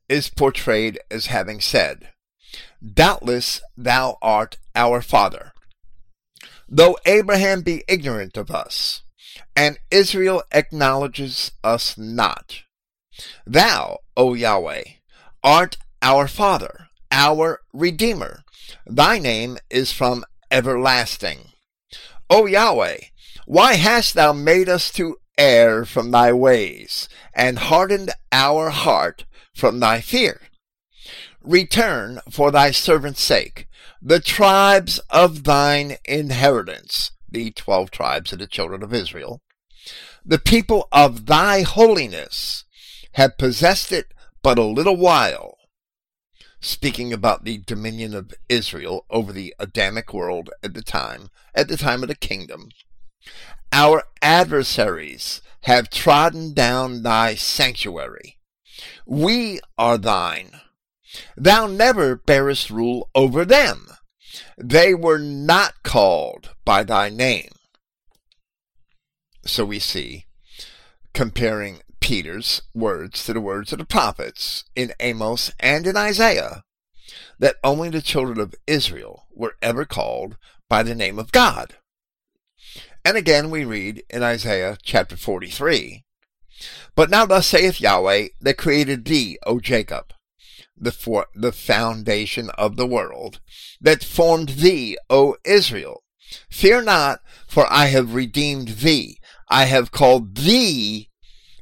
[0.09, 2.09] is portrayed as having said,
[2.83, 5.53] Doubtless thou art our father.
[6.69, 9.03] Though Abraham be ignorant of us,
[9.57, 12.63] and Israel acknowledges us not,
[13.47, 14.85] thou, O Yahweh,
[15.43, 18.43] art our father, our redeemer.
[18.87, 21.53] Thy name is from everlasting.
[22.31, 22.99] O Yahweh,
[23.47, 29.25] why hast thou made us to err from thy ways, and hardened our heart
[29.59, 30.41] from thy fear?
[31.43, 33.67] Return for thy servant's sake
[34.01, 39.43] the tribes of thine inheritance, the twelve tribes of the children of Israel.
[40.25, 42.65] The people of thy holiness
[43.13, 45.57] have possessed it but a little while.
[46.61, 51.77] Speaking about the dominion of Israel over the Adamic world at the time, at the
[51.77, 52.69] time of the kingdom.
[53.73, 58.38] Our adversaries have trodden down thy sanctuary.
[59.07, 60.61] We are thine
[61.37, 63.89] Thou never bearest rule over them.
[64.57, 67.53] They were not called by thy name.
[69.47, 70.27] So we see,
[71.15, 76.65] comparing Peter's words to the words of the prophets in Amos and in Isaiah,
[77.39, 80.37] that only the children of Israel were ever called
[80.69, 81.77] by the name of God.
[83.05, 86.05] And again we read in Isaiah chapter 43,
[86.95, 90.13] But now thus saith Yahweh that created thee, O Jacob,
[90.77, 93.41] the, for, the foundation of the world,
[93.81, 96.03] that formed thee, O Israel.
[96.51, 99.19] Fear not, for I have redeemed thee.
[99.49, 101.09] I have called thee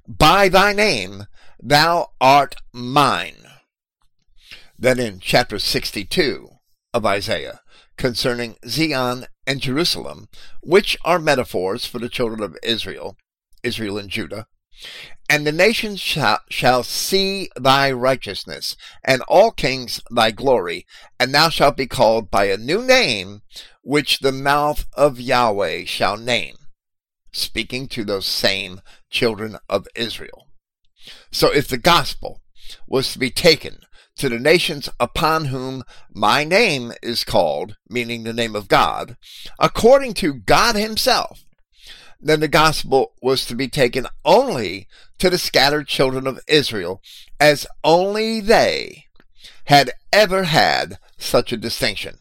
[0.08, 1.26] by thy name.
[1.62, 3.46] Thou art mine.
[4.78, 6.48] Then in chapter 62
[6.92, 7.60] of Isaiah,
[7.96, 10.28] concerning Zion and Jerusalem,
[10.62, 13.16] which are metaphors for the children of Israel,
[13.62, 14.46] Israel and Judah,
[15.28, 20.86] and the nations shall, shall see thy righteousness, and all kings thy glory,
[21.18, 23.42] and thou shalt be called by a new name,
[23.82, 26.56] which the mouth of Yahweh shall name.
[27.32, 30.46] Speaking to those same children of Israel.
[31.30, 32.40] So if the gospel
[32.86, 33.80] was to be taken
[34.16, 39.16] to the nations upon whom my name is called, meaning the name of God,
[39.58, 41.45] according to God Himself,
[42.20, 44.88] then the gospel was to be taken only
[45.18, 47.00] to the scattered children of Israel,
[47.38, 49.04] as only they
[49.64, 52.18] had ever had such a distinction.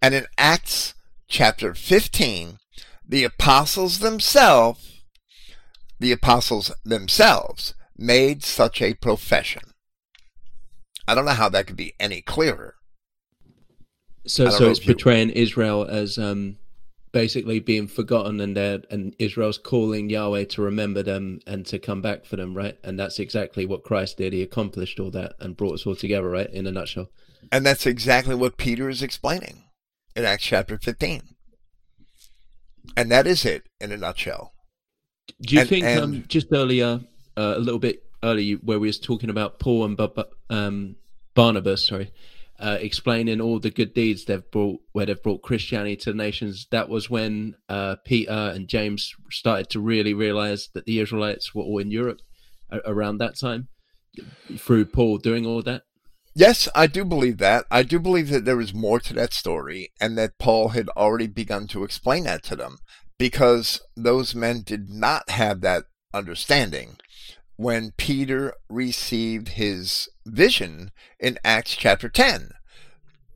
[0.00, 0.94] And in Acts
[1.28, 2.58] chapter 15,
[3.06, 5.02] the apostles themselves,
[5.98, 9.62] the apostles themselves made such a profession.
[11.06, 12.74] I don't know how that could be any clearer.
[14.26, 16.58] So, so it's portraying Israel as um,
[17.12, 22.24] basically being forgotten, and and Israel's calling Yahweh to remember them and to come back
[22.24, 22.78] for them, right?
[22.82, 24.32] And that's exactly what Christ did.
[24.32, 26.50] He accomplished all that and brought us all together, right?
[26.50, 27.10] In a nutshell.
[27.50, 29.64] And that's exactly what Peter is explaining
[30.14, 31.22] in Acts chapter 15.
[32.96, 34.52] And that is it in a nutshell.
[35.40, 37.00] Do you and, think and, um, just earlier,
[37.36, 40.96] uh, a little bit earlier, where we was talking about Paul and um,
[41.34, 42.10] Barnabas, sorry,
[42.58, 46.66] uh, explaining all the good deeds they've brought, where they've brought Christianity to the nations.
[46.70, 51.62] That was when uh, Peter and James started to really realize that the Israelites were
[51.62, 52.20] all in Europe
[52.84, 53.68] around that time
[54.56, 55.82] through Paul doing all that.
[56.34, 57.64] Yes, I do believe that.
[57.70, 61.26] I do believe that there is more to that story and that Paul had already
[61.26, 62.78] begun to explain that to them
[63.18, 65.84] because those men did not have that
[66.14, 66.96] understanding
[67.56, 72.50] when Peter received his vision in Acts chapter 10,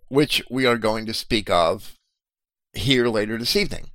[0.09, 1.99] which we are going to speak of
[2.74, 3.90] here later this evening.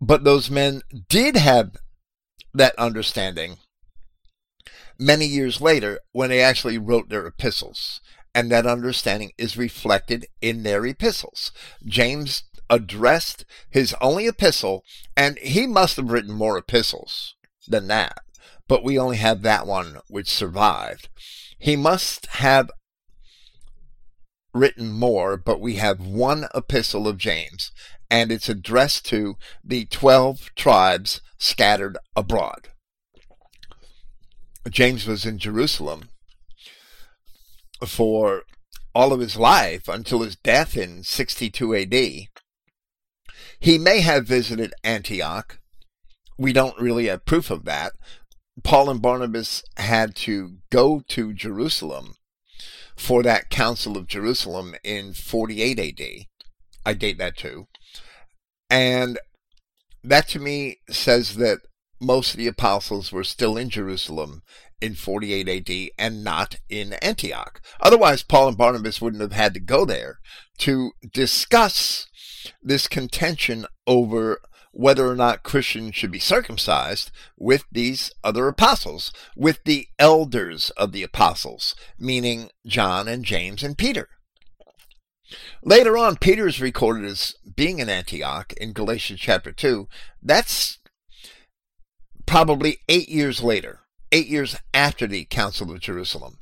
[0.00, 1.76] But those men did have
[2.52, 3.58] that understanding
[4.98, 8.00] many years later when they actually wrote their epistles.
[8.34, 11.52] And that understanding is reflected in their epistles.
[11.84, 14.84] James addressed his only epistle,
[15.14, 17.34] and he must have written more epistles
[17.68, 18.18] than that
[18.72, 21.10] but we only have that one which survived.
[21.58, 22.70] He must have
[24.54, 27.70] written more, but we have one epistle of James,
[28.10, 32.70] and it's addressed to the 12 tribes scattered abroad.
[34.70, 36.08] James was in Jerusalem
[37.86, 38.44] for
[38.94, 41.94] all of his life until his death in 62 AD.
[43.60, 45.58] He may have visited Antioch.
[46.38, 47.92] We don't really have proof of that,
[48.64, 52.14] Paul and Barnabas had to go to Jerusalem
[52.96, 56.06] for that Council of Jerusalem in 48 AD.
[56.84, 57.66] I date that too.
[58.70, 59.18] And
[60.02, 61.58] that to me says that
[62.00, 64.42] most of the apostles were still in Jerusalem
[64.80, 67.60] in 48 AD and not in Antioch.
[67.80, 70.18] Otherwise, Paul and Barnabas wouldn't have had to go there
[70.58, 72.06] to discuss
[72.60, 74.40] this contention over
[74.72, 80.92] whether or not Christians should be circumcised with these other apostles, with the elders of
[80.92, 84.08] the apostles, meaning John and James and Peter.
[85.62, 89.88] Later on, Peter is recorded as being in Antioch in Galatians chapter 2.
[90.22, 90.78] That's
[92.26, 96.38] probably eight years later, eight years after the Council of Jerusalem,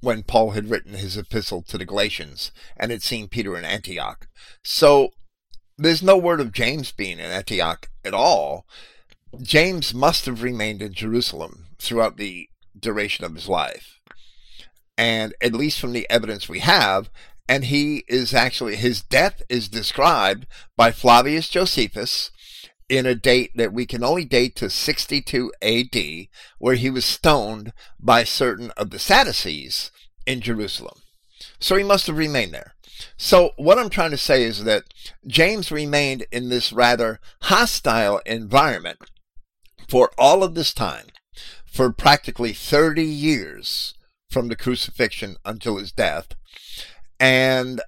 [0.00, 4.28] when Paul had written his epistle to the Galatians and had seen Peter in Antioch.
[4.62, 5.10] So
[5.78, 8.66] there's no word of James being in Antioch at all.
[9.40, 12.48] James must have remained in Jerusalem throughout the
[12.78, 14.00] duration of his life.
[14.96, 17.10] And at least from the evidence we have,
[17.48, 20.46] and he is actually, his death is described
[20.76, 22.30] by Flavius Josephus
[22.88, 27.72] in a date that we can only date to 62 AD, where he was stoned
[28.00, 29.90] by certain of the Sadducees
[30.26, 31.00] in Jerusalem.
[31.58, 32.75] So he must have remained there.
[33.16, 34.84] So what I'm trying to say is that
[35.26, 38.98] James remained in this rather hostile environment
[39.88, 41.06] for all of this time,
[41.64, 43.94] for practically 30 years
[44.30, 46.28] from the crucifixion until his death.
[47.20, 47.80] And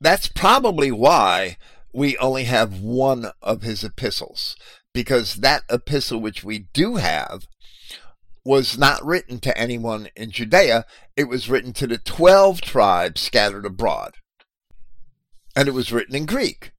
[0.00, 1.56] that's probably why
[1.92, 4.56] we only have one of his epistles,
[4.94, 7.46] because that epistle which we do have
[8.44, 10.84] was not written to anyone in Judea.
[11.16, 14.14] It was written to the 12 tribes scattered abroad.
[15.56, 16.72] And it was written in Greek,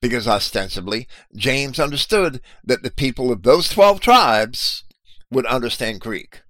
[0.00, 1.06] because ostensibly
[1.36, 4.84] James understood that the people of those 12 tribes
[5.30, 6.42] would understand Greek.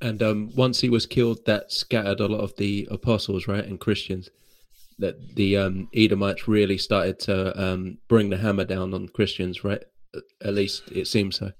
[0.00, 3.80] And um, once he was killed, that scattered a lot of the apostles, right, and
[3.80, 4.28] Christians.
[4.98, 9.82] That the um, Edomites really started to um, bring the hammer down on Christians, right?
[10.42, 11.52] At least it seems so.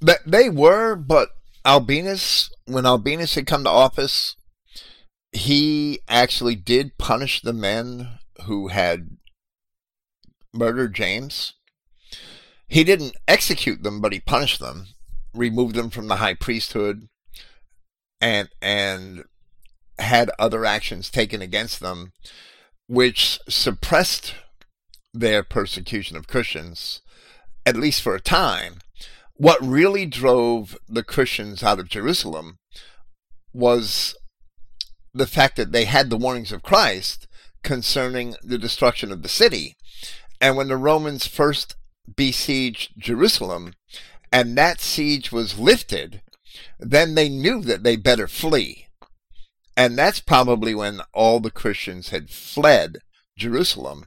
[0.00, 1.30] They were, but
[1.64, 4.36] Albinus, when Albinus had come to office,
[5.32, 9.16] he actually did punish the men who had
[10.54, 11.54] murdered James.
[12.68, 14.88] He didn't execute them, but he punished them,
[15.34, 17.08] removed them from the high priesthood,
[18.20, 19.24] and and
[19.98, 22.12] had other actions taken against them,
[22.86, 24.34] which suppressed
[25.12, 27.00] their persecution of Christians,
[27.66, 28.78] at least for a time.
[29.38, 32.58] What really drove the Christians out of Jerusalem
[33.52, 34.16] was
[35.14, 37.28] the fact that they had the warnings of Christ
[37.62, 39.76] concerning the destruction of the city.
[40.40, 41.76] And when the Romans first
[42.16, 43.74] besieged Jerusalem
[44.32, 46.20] and that siege was lifted,
[46.80, 48.88] then they knew that they better flee.
[49.76, 52.98] And that's probably when all the Christians had fled
[53.36, 54.06] Jerusalem.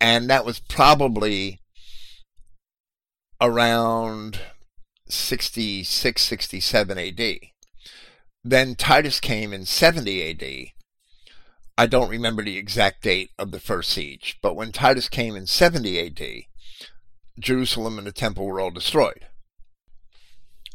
[0.00, 1.60] And that was probably
[3.42, 4.40] around
[5.10, 7.36] 66, 67 AD.
[8.42, 10.66] Then Titus came in 70 AD.
[11.76, 15.46] I don't remember the exact date of the first siege, but when Titus came in
[15.46, 16.42] 70 AD,
[17.38, 19.26] Jerusalem and the temple were all destroyed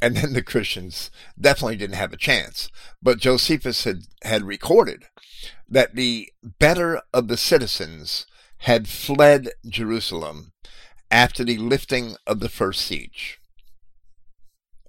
[0.02, 1.10] and then the Christians
[1.40, 2.70] definitely didn't have a chance.
[3.02, 5.06] But Josephus had, had recorded
[5.68, 8.26] that the better of the citizens
[8.60, 10.52] had fled Jerusalem
[11.10, 13.40] after the lifting of the first siege.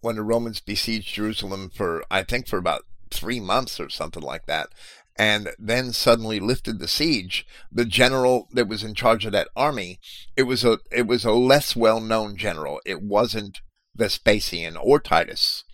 [0.07, 4.47] When the Romans besieged Jerusalem for, I think, for about three months or something like
[4.47, 4.69] that,
[5.17, 9.99] and then suddenly lifted the siege, the general that was in charge of that army,
[10.37, 12.81] it was a it was a less well known general.
[12.87, 13.61] It wasn't
[13.97, 15.65] Vespasian or Titus.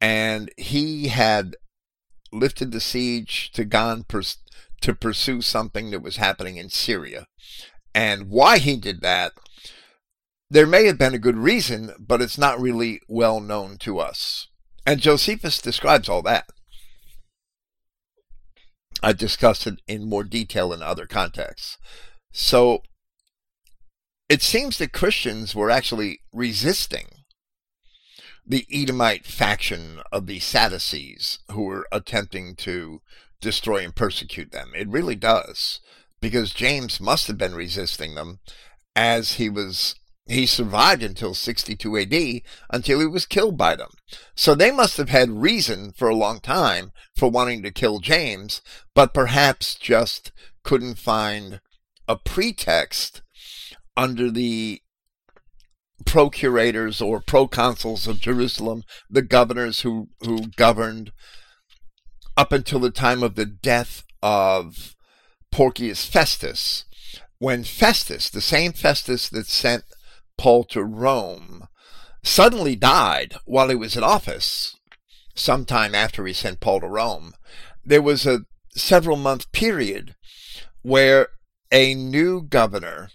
[0.00, 1.56] And he had
[2.30, 4.38] lifted the siege to Gan pers-
[4.82, 7.26] to pursue something that was happening in Syria.
[7.92, 9.32] And why he did that,
[10.50, 14.48] there may have been a good reason, but it's not really well known to us.
[14.86, 16.46] And Josephus describes all that.
[19.02, 21.76] I discussed it in more detail in other contexts.
[22.32, 22.82] So
[24.28, 27.06] it seems that Christians were actually resisting
[28.46, 33.02] the Edomite faction of the Sadducees who were attempting to
[33.40, 34.72] destroy and persecute them.
[34.74, 35.80] It really does,
[36.20, 38.40] because James must have been resisting them
[38.96, 39.94] as he was
[40.28, 43.90] he survived until 62 AD until he was killed by them.
[44.36, 48.60] So they must have had reason for a long time for wanting to kill James,
[48.94, 51.60] but perhaps just couldn't find
[52.06, 53.22] a pretext
[53.96, 54.80] under the
[56.04, 61.10] procurators or proconsuls of Jerusalem, the governors who, who governed
[62.36, 64.94] up until the time of the death of
[65.50, 66.84] Porcius Festus,
[67.38, 69.84] when Festus, the same Festus that sent
[70.38, 71.68] Paul to Rome,
[72.22, 74.76] suddenly died while he was in office,
[75.34, 77.34] sometime after he sent Paul to Rome,
[77.84, 78.40] there was a
[78.74, 80.14] several month period
[80.82, 81.28] where
[81.70, 83.10] a new governor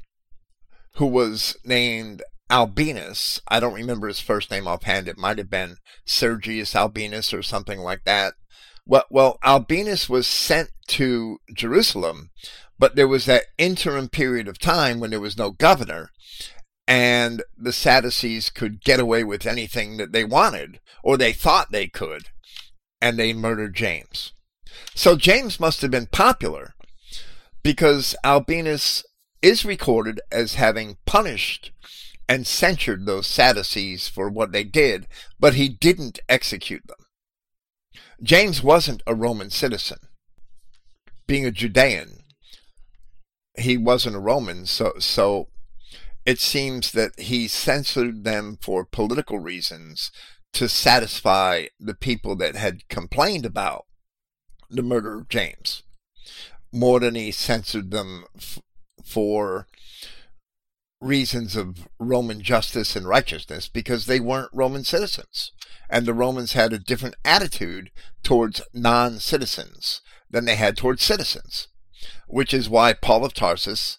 [0.96, 5.08] who was named Albinus, I don't remember his first name offhand.
[5.08, 8.34] It might have been Sergius Albinus or something like that.
[8.86, 12.32] Well, well, Albinus was sent to Jerusalem,
[12.78, 16.10] but there was that interim period of time when there was no governor,
[16.88, 21.88] and the Sadducees could get away with anything that they wanted, or they thought they
[21.88, 22.30] could,
[23.02, 24.34] and they murdered James.
[24.96, 26.74] So James must have been popular
[27.64, 29.04] because Albinus
[29.42, 31.72] is recorded as having punished
[32.28, 35.08] and censured those Sadducees for what they did,
[35.40, 36.98] but he didn't execute them.
[38.22, 40.00] James wasn't a Roman citizen.
[41.28, 42.24] Being a Judean,
[43.58, 45.50] he wasn't a Roman, so so
[46.26, 50.12] it seems that he censored them for political reasons
[50.54, 53.86] to satisfy the people that had complained about
[54.70, 55.84] the murder of James,
[56.72, 58.60] more than he censored them f-
[59.04, 59.68] for
[61.02, 65.52] reasons of Roman justice and righteousness because they weren't Roman citizens.
[65.90, 67.92] And the Romans had a different attitude
[68.24, 71.68] towards non citizens than they had towards citizens,
[72.28, 73.98] which is why Paul of Tarsus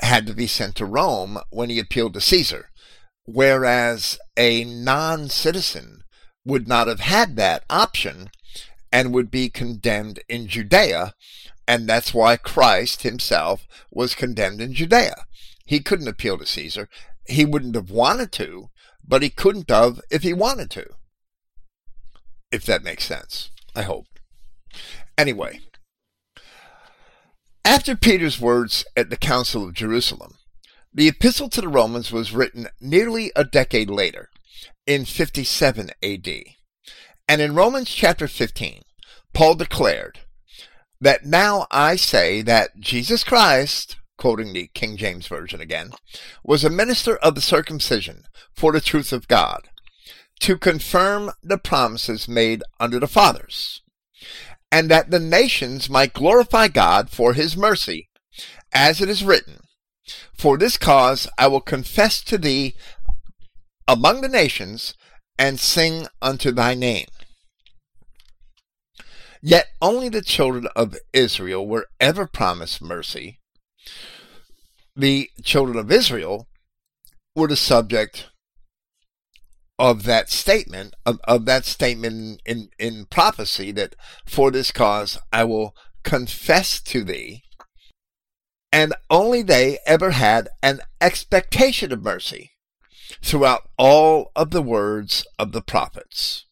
[0.00, 2.70] had to be sent to Rome when he appealed to Caesar,
[3.24, 6.02] whereas a non citizen
[6.44, 8.30] would not have had that option
[8.92, 11.14] and would be condemned in Judea.
[11.66, 15.26] And that's why Christ himself was condemned in Judea.
[15.66, 16.88] He couldn't appeal to Caesar.
[17.26, 18.70] He wouldn't have wanted to,
[19.06, 20.86] but he couldn't have if he wanted to.
[22.50, 23.50] If that makes sense.
[23.74, 24.06] I hope.
[25.18, 25.60] Anyway,
[27.68, 30.38] after Peter's words at the Council of Jerusalem,
[30.90, 34.30] the epistle to the Romans was written nearly a decade later,
[34.86, 36.28] in 57 AD.
[37.28, 38.80] And in Romans chapter 15,
[39.34, 40.20] Paul declared
[40.98, 45.90] that now I say that Jesus Christ, quoting the King James Version again,
[46.42, 48.22] was a minister of the circumcision
[48.56, 49.68] for the truth of God,
[50.40, 53.82] to confirm the promises made under the fathers,
[54.70, 58.08] and that the nations might glorify God for his mercy,
[58.72, 59.60] as it is written,
[60.36, 62.74] For this cause I will confess to thee
[63.88, 64.94] among the nations,
[65.38, 67.06] and sing unto thy name.
[69.40, 73.38] Yet only the children of Israel were ever promised mercy.
[74.94, 76.48] The children of Israel
[77.34, 78.26] were the subject
[79.78, 83.94] of that statement, of, of that statement in, in prophecy that
[84.26, 87.42] for this cause I will confess to thee.
[88.72, 92.50] And only they ever had an expectation of mercy
[93.22, 96.44] throughout all of the words of the prophets.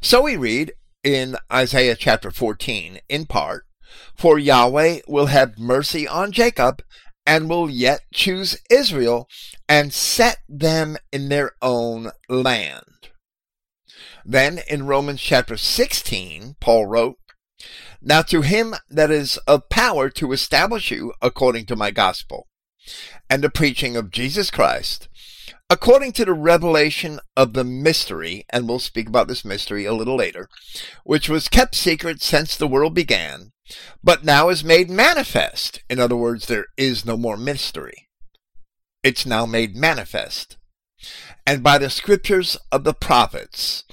[0.00, 0.72] So we read
[1.04, 3.64] in Isaiah chapter 14, in part,
[4.16, 6.82] For Yahweh will have mercy on Jacob
[7.26, 9.28] and will yet choose Israel
[9.68, 13.10] and set them in their own land.
[14.24, 17.16] Then in Romans chapter 16, Paul wrote,
[18.00, 22.48] Now to him that is of power to establish you according to my gospel,
[23.28, 25.08] and the preaching of Jesus Christ,
[25.68, 30.16] according to the revelation of the mystery, and we'll speak about this mystery a little
[30.16, 30.48] later,
[31.04, 33.52] which was kept secret since the world began,
[34.02, 35.80] but now is made manifest.
[35.88, 38.08] In other words, there is no more mystery.
[39.02, 40.56] It's now made manifest.
[41.46, 43.84] And by the scriptures of the prophets,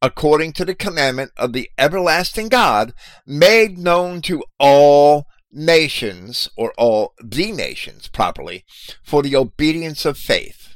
[0.00, 2.92] according to the commandment of the everlasting God,
[3.26, 8.64] made known to all nations, or all the nations properly,
[9.04, 10.74] for the obedience of faith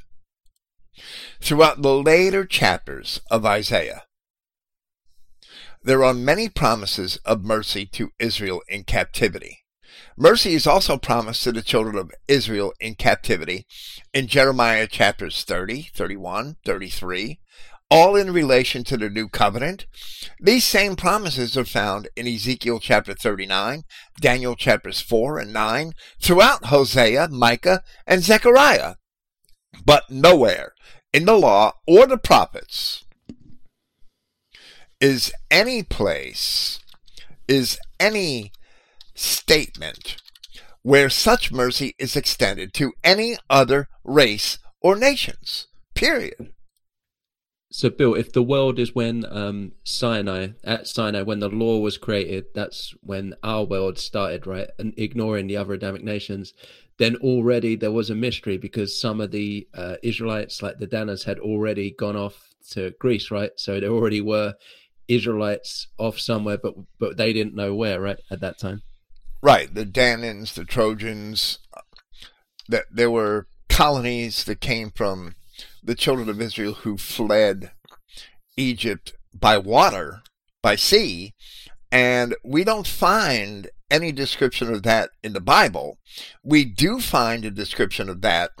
[1.41, 4.03] throughout the later chapters of Isaiah.
[5.87, 9.59] There are many promises of mercy to Israel in captivity.
[10.17, 13.65] Mercy is also promised to the children of Israel in captivity
[14.13, 17.39] in Jeremiah chapters 30, 31, 33,
[17.89, 19.87] all in relation to the new covenant.
[20.41, 23.83] These same promises are found in Ezekiel chapter 39,
[24.19, 28.95] Daniel chapters 4 and 9, throughout Hosea, Micah, and Zechariah,
[29.85, 30.73] but nowhere
[31.13, 33.05] in the law or the prophets
[34.99, 36.79] is any place,
[37.47, 38.51] is any
[39.13, 40.17] statement
[40.81, 45.67] where such mercy is extended to any other race or nations.
[45.93, 46.53] Period.
[47.69, 51.97] So, Bill, if the world is when um, Sinai, at Sinai, when the law was
[51.97, 54.69] created, that's when our world started, right?
[54.79, 56.53] And ignoring the other Adamic nations,
[56.97, 61.25] then already there was a mystery because some of the uh, Israelites, like the Danas,
[61.25, 63.51] had already gone off to Greece, right?
[63.57, 64.55] So there already were
[65.07, 68.81] Israelites off somewhere, but but they didn't know where, right, at that time.
[69.41, 71.81] Right, the Danans, the Trojans, uh,
[72.67, 75.35] that there were colonies that came from
[75.83, 77.71] the children of Israel who fled
[78.57, 80.21] Egypt by water,
[80.61, 81.33] by sea,
[81.91, 85.97] and we don't find any description of that in the Bible.
[86.43, 88.51] We do find a description of that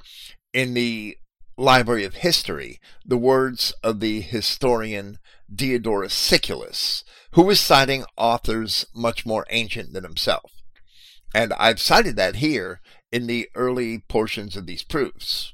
[0.53, 1.17] in the
[1.57, 5.17] Library of History, the words of the historian
[5.53, 10.51] Diodorus Siculus, who was citing authors much more ancient than himself.
[11.33, 12.81] And I've cited that here
[13.11, 15.53] in the early portions of these proofs.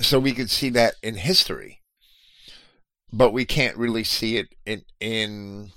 [0.00, 1.80] So we could see that in history,
[3.12, 5.72] but we can't really see it in, in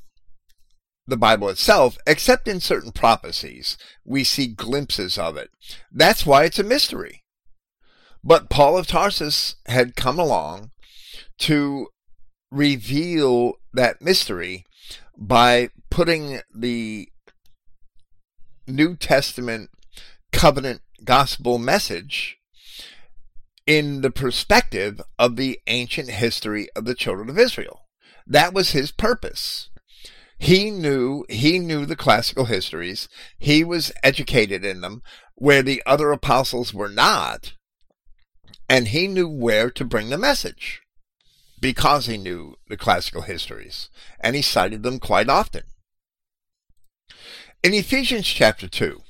[1.07, 3.77] the Bible itself, except in certain prophecies.
[4.05, 5.49] We see glimpses of it.
[5.91, 7.20] That's why it's a mystery.
[8.23, 10.71] But Paul of Tarsus had come along
[11.39, 11.87] to
[12.51, 14.65] reveal that mystery
[15.17, 17.09] by putting the
[18.67, 19.69] New Testament
[20.31, 22.37] covenant gospel message
[23.65, 27.81] in the perspective of the ancient history of the children of Israel.
[28.27, 29.69] That was his purpose.
[30.37, 33.07] He knew he knew the classical histories.
[33.37, 35.03] He was educated in them
[35.35, 37.53] where the other apostles were not.
[38.71, 40.81] And he knew where to bring the message
[41.59, 43.89] because he knew the classical histories
[44.21, 45.63] and he cited them quite often.
[47.61, 49.01] In Ephesians chapter 2,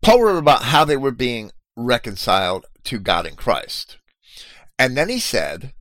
[0.00, 3.98] Paul wrote about how they were being reconciled to God in Christ.
[4.78, 5.74] And then he said,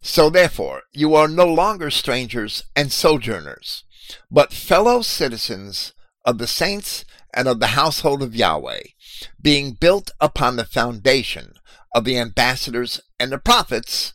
[0.00, 3.84] So therefore, you are no longer strangers and sojourners,
[4.32, 5.92] but fellow citizens
[6.24, 8.82] of the saints and of the household of Yahweh,
[9.40, 11.54] being built upon the foundation
[11.94, 14.12] of the ambassadors and the prophets,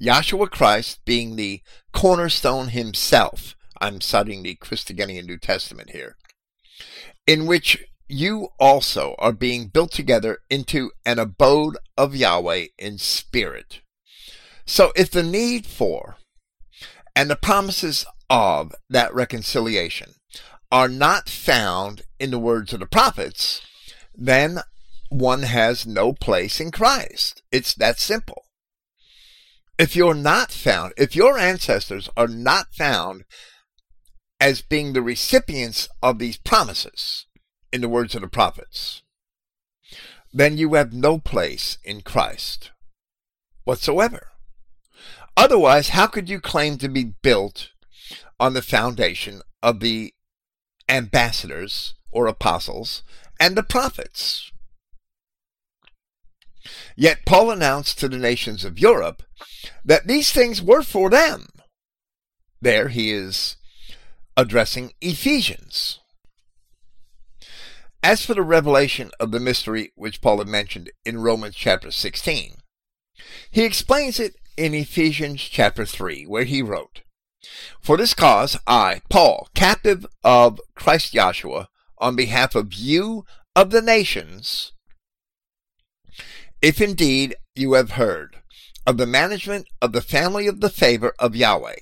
[0.00, 1.62] Yahshua Christ being the
[1.92, 3.54] cornerstone himself.
[3.80, 6.16] I'm citing the Christogenea New Testament here
[7.26, 13.80] in which you also are being built together into an abode of Yahweh in spirit.
[14.64, 16.16] So if the need for
[17.14, 20.14] and the promises of that reconciliation
[20.70, 23.60] are not found in the words of the prophets,
[24.14, 24.60] then
[25.08, 27.42] one has no place in Christ.
[27.50, 28.44] It's that simple.
[29.78, 33.24] If you're not found, if your ancestors are not found
[34.40, 37.26] as being the recipients of these promises,
[37.72, 39.02] in the words of the prophets,
[40.32, 42.72] then you have no place in Christ
[43.64, 44.28] whatsoever.
[45.36, 47.70] Otherwise, how could you claim to be built
[48.40, 50.14] on the foundation of the
[50.88, 53.02] ambassadors or apostles
[53.38, 54.50] and the prophets?
[56.96, 59.22] Yet Paul announced to the nations of Europe
[59.84, 61.48] that these things were for them.
[62.60, 63.56] There he is
[64.36, 66.00] addressing Ephesians.
[68.02, 72.56] As for the revelation of the mystery which Paul had mentioned in Romans chapter 16,
[73.50, 77.02] he explains it in Ephesians chapter 3, where he wrote,
[77.80, 81.66] For this cause I, Paul, captive of Christ Yahshua,
[81.98, 84.72] on behalf of you of the nations,
[86.62, 88.36] if indeed you have heard
[88.86, 91.76] of the management of the family of the favor of Yahweh,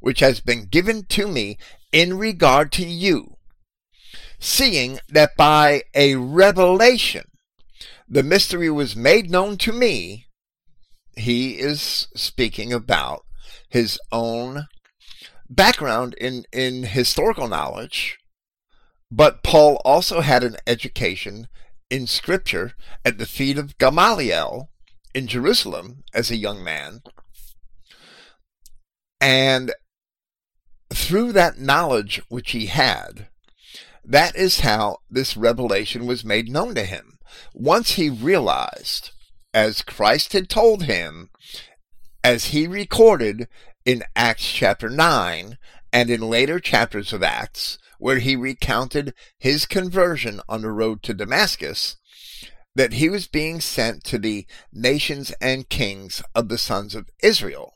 [0.00, 1.58] which has been given to me
[1.92, 3.36] in regard to you,
[4.38, 7.24] seeing that by a revelation
[8.08, 10.26] the mystery was made known to me,
[11.16, 13.24] he is speaking about
[13.68, 14.66] his own
[15.50, 18.18] background in, in historical knowledge,
[19.10, 21.48] but Paul also had an education
[21.90, 22.74] in scripture
[23.04, 24.70] at the feet of Gamaliel
[25.14, 27.02] in Jerusalem as a young man.
[29.20, 29.72] And
[30.92, 33.28] through that knowledge which he had,
[34.04, 37.18] that is how this revelation was made known to him.
[37.52, 39.10] Once he realized,
[39.52, 41.30] as Christ had told him,
[42.24, 43.48] as he recorded
[43.84, 45.58] in Acts chapter 9
[45.92, 51.14] and in later chapters of Acts, where he recounted his conversion on the road to
[51.14, 51.96] Damascus,
[52.74, 57.74] that he was being sent to the nations and kings of the sons of Israel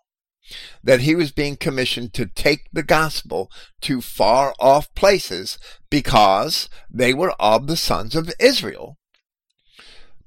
[0.83, 3.51] that he was being commissioned to take the gospel
[3.81, 5.59] to far off places
[5.91, 8.99] because they were of the sons of Israel.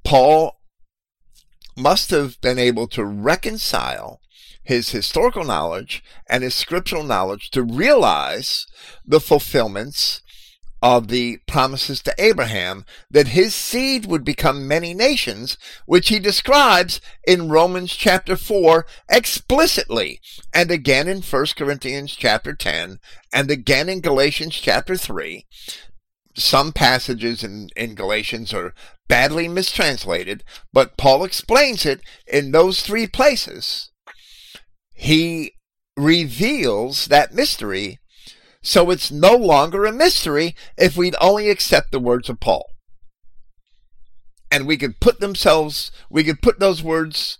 [0.03, 0.59] Paul
[1.77, 4.19] must have been able to reconcile
[4.65, 8.67] his historical knowledge and his scriptural knowledge to realize
[9.05, 10.21] the fulfillments
[10.81, 17.01] of the promises to Abraham that his seed would become many nations, which he describes
[17.25, 20.19] in Romans chapter 4 explicitly,
[20.53, 22.99] and again in 1 Corinthians chapter 10,
[23.33, 25.45] and again in Galatians chapter 3.
[26.35, 28.73] Some passages in, in Galatians are
[29.07, 30.43] badly mistranslated,
[30.73, 33.91] but Paul explains it in those three places.
[34.95, 35.53] He
[35.95, 37.99] reveals that mystery
[38.65, 42.65] so it's no longer a mystery if we'd only accept the words of Paul.
[44.49, 47.37] And we could put themselves, we could put those words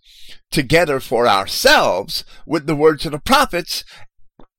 [0.51, 3.84] together for ourselves with the words of the prophets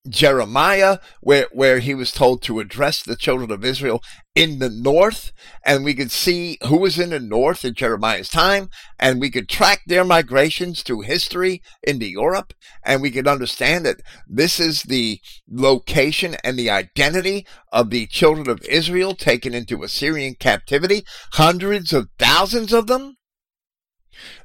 [0.08, 4.02] Jeremiah, where, where he was told to address the children of Israel
[4.34, 5.32] in the north,
[5.64, 9.48] and we could see who was in the north in Jeremiah's time, and we could
[9.48, 12.52] track their migrations through history into Europe,
[12.84, 18.48] and we could understand that this is the location and the identity of the children
[18.48, 23.16] of Israel taken into Assyrian captivity, hundreds of thousands of them.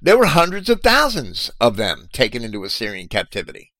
[0.01, 3.70] There were hundreds of thousands of them taken into Assyrian captivity.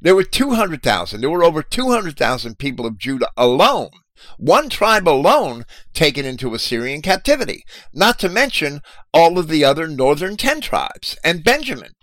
[0.00, 1.20] There were 200,000.
[1.20, 3.90] There were over 200,000 people of Judah alone
[4.36, 5.64] One tribe alone
[5.94, 8.80] taken into Assyrian captivity, not to mention
[9.12, 11.94] all of the other northern ten tribes and Benjamin.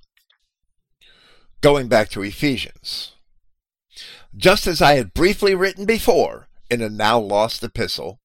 [1.61, 3.13] Going back to Ephesians.
[4.35, 8.19] Just as I had briefly written before in a now lost epistle,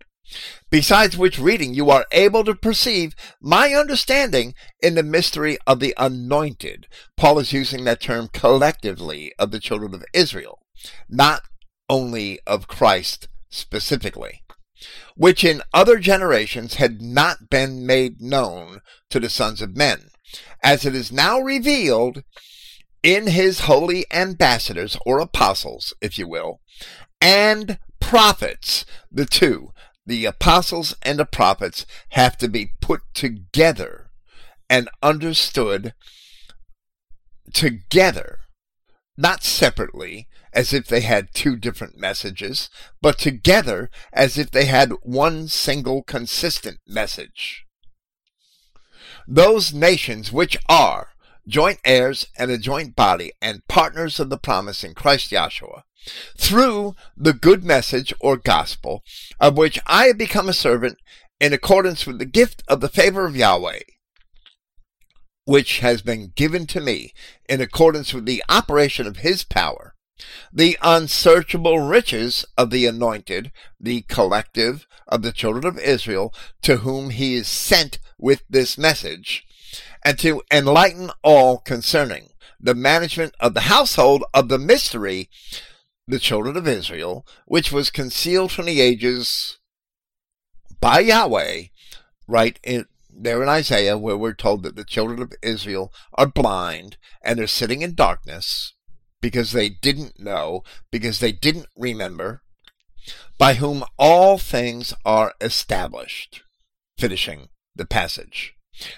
[0.70, 5.95] besides which reading you are able to perceive my understanding in the mystery of the
[5.97, 6.87] anointed.
[7.16, 10.61] Paul is using that term collectively of the children of Israel,
[11.09, 11.43] not
[11.89, 14.43] only of Christ specifically,
[15.16, 20.11] which in other generations had not been made known to the sons of men,
[20.62, 22.22] as it is now revealed
[23.03, 26.61] in his holy ambassadors or apostles, if you will,
[27.20, 29.72] and prophets, the two,
[30.11, 34.11] the apostles and the prophets have to be put together
[34.68, 35.94] and understood
[37.52, 38.40] together,
[39.16, 42.68] not separately, as if they had two different messages,
[43.00, 47.64] but together as if they had one single consistent message.
[49.28, 51.09] Those nations which are
[51.51, 55.82] joint heirs and a joint body and partners of the promise in Christ Yahshua,
[56.38, 59.03] through the good message or gospel,
[59.38, 60.98] of which I have become a servant
[61.40, 63.80] in accordance with the gift of the favor of Yahweh,
[65.44, 67.12] which has been given to me
[67.48, 69.94] in accordance with the operation of his power
[70.53, 77.11] the unsearchable riches of the anointed, the collective of the children of Israel, to whom
[77.11, 79.46] he is sent with this message,
[80.05, 85.31] and to enlighten all concerning the management of the household of the mystery,
[86.07, 89.59] the children of Israel, which was concealed from the ages
[90.81, 91.64] by Yahweh,
[92.27, 96.97] right in there in Isaiah, where we're told that the children of Israel are blind
[97.23, 98.75] and they're sitting in darkness
[99.21, 102.43] because they didn't know, because they didn't remember,
[103.37, 106.43] by whom all things are established.
[106.99, 108.55] Finishing the passage.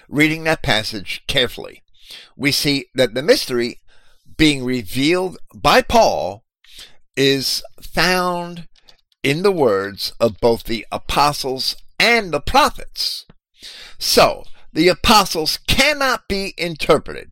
[0.07, 1.83] Reading that passage carefully,
[2.35, 3.81] we see that the mystery
[4.37, 6.43] being revealed by Paul
[7.15, 8.67] is found
[9.21, 13.25] in the words of both the apostles and the prophets.
[13.97, 17.31] So, the apostles cannot be interpreted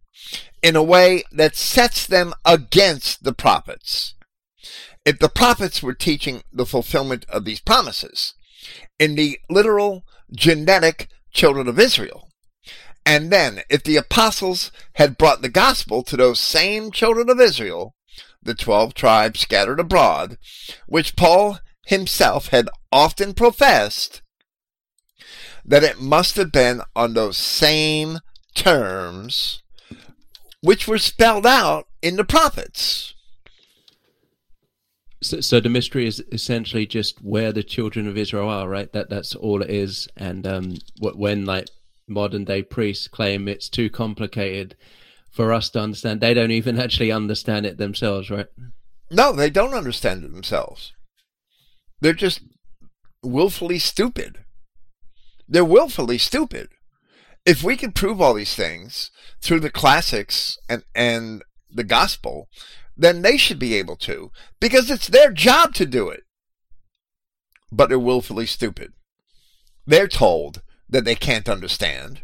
[0.61, 4.13] in a way that sets them against the prophets.
[5.03, 8.35] If the prophets were teaching the fulfillment of these promises
[8.99, 12.29] in the literal genetic children of Israel,
[13.05, 17.95] and then if the apostles had brought the gospel to those same children of Israel,
[18.41, 20.37] the twelve tribes scattered abroad,
[20.87, 24.21] which Paul himself had often professed,
[25.65, 28.19] that it must have been on those same
[28.55, 29.61] terms
[30.61, 33.13] which were spelled out in the prophets.
[35.23, 38.91] So, so, the mystery is essentially just where the children of Israel are, right?
[38.91, 40.07] That that's all it is.
[40.17, 41.67] And um, when like
[42.11, 44.75] modern day priests claim it's too complicated
[45.31, 48.47] for us to understand, they don't even actually understand it themselves, right?
[49.09, 50.93] No, they don't understand it themselves.
[52.01, 52.41] They're just
[53.23, 54.39] willfully stupid.
[55.47, 56.69] They're willfully stupid
[57.45, 62.49] if we can prove all these things through the classics and, and the gospel,
[62.95, 66.23] then they should be able to, because it's their job to do it.
[67.71, 68.93] But they're willfully stupid.
[69.85, 70.61] They're told
[70.91, 72.21] that they can't understand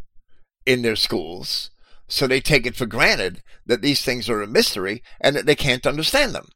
[0.65, 1.71] in their schools,
[2.07, 5.55] so they take it for granted that these things are a mystery and that they
[5.55, 6.49] can't understand them.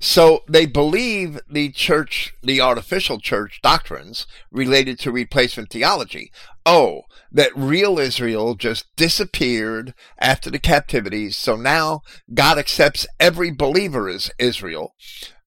[0.00, 6.30] So they believe the church, the artificial church doctrines related to replacement theology.
[6.66, 14.08] Oh, that real Israel just disappeared after the captivities, so now God accepts every believer
[14.08, 14.94] as Israel.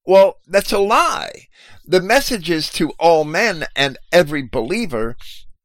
[0.06, 1.47] Well, that's a lie.
[1.90, 5.16] The messages to all men and every believer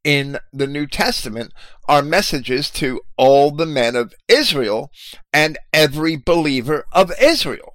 [0.05, 1.51] in the New Testament
[1.87, 4.89] are messages to all the men of Israel
[5.33, 7.73] and every believer of Israel.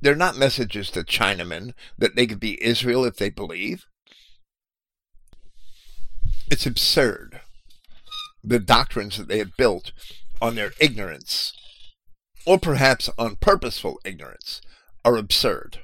[0.00, 3.84] They're not messages to Chinamen that they could be Israel if they believe.
[6.50, 7.42] It's absurd.
[8.42, 9.92] The doctrines that they have built
[10.40, 11.52] on their ignorance,
[12.46, 14.60] or perhaps on purposeful ignorance,
[15.04, 15.80] are absurd.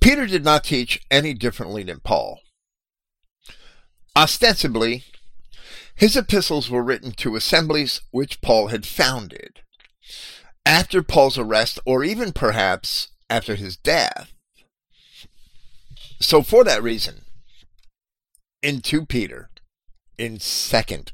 [0.00, 2.40] Peter did not teach any differently than Paul.
[4.16, 5.04] Ostensibly,
[5.94, 9.60] his epistles were written to assemblies which Paul had founded
[10.66, 14.32] after Paul's arrest, or even perhaps after his death.
[16.20, 17.22] So, for that reason,
[18.62, 19.50] in 2 Peter,
[20.18, 21.04] in 2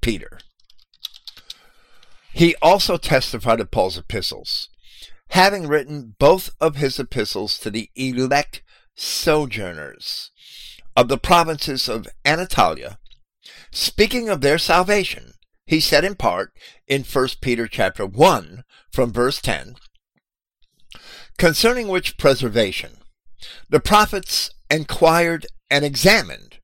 [0.00, 0.38] Peter,
[2.32, 4.68] he also testified of Paul's epistles,
[5.32, 8.62] having written both of his epistles to the elect
[8.94, 10.30] sojourners
[10.94, 12.98] of the provinces of Anatolia,
[13.70, 15.32] speaking of their salvation,
[15.64, 16.52] he said in part
[16.86, 18.62] in 1 Peter chapter 1
[18.92, 19.76] from verse 10,
[21.38, 22.98] concerning which preservation
[23.70, 26.58] the prophets inquired and examined,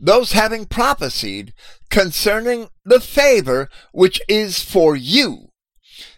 [0.00, 1.52] those having prophesied
[1.90, 5.50] concerning the favor which is for you,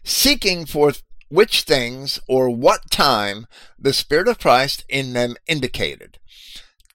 [0.05, 0.93] seeking for
[1.29, 3.47] which things or what time
[3.79, 6.19] the Spirit of Christ in them indicated,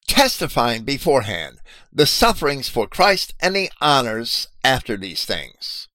[0.07, 1.59] testifying beforehand
[1.91, 5.87] the sufferings for Christ and the honors after these things,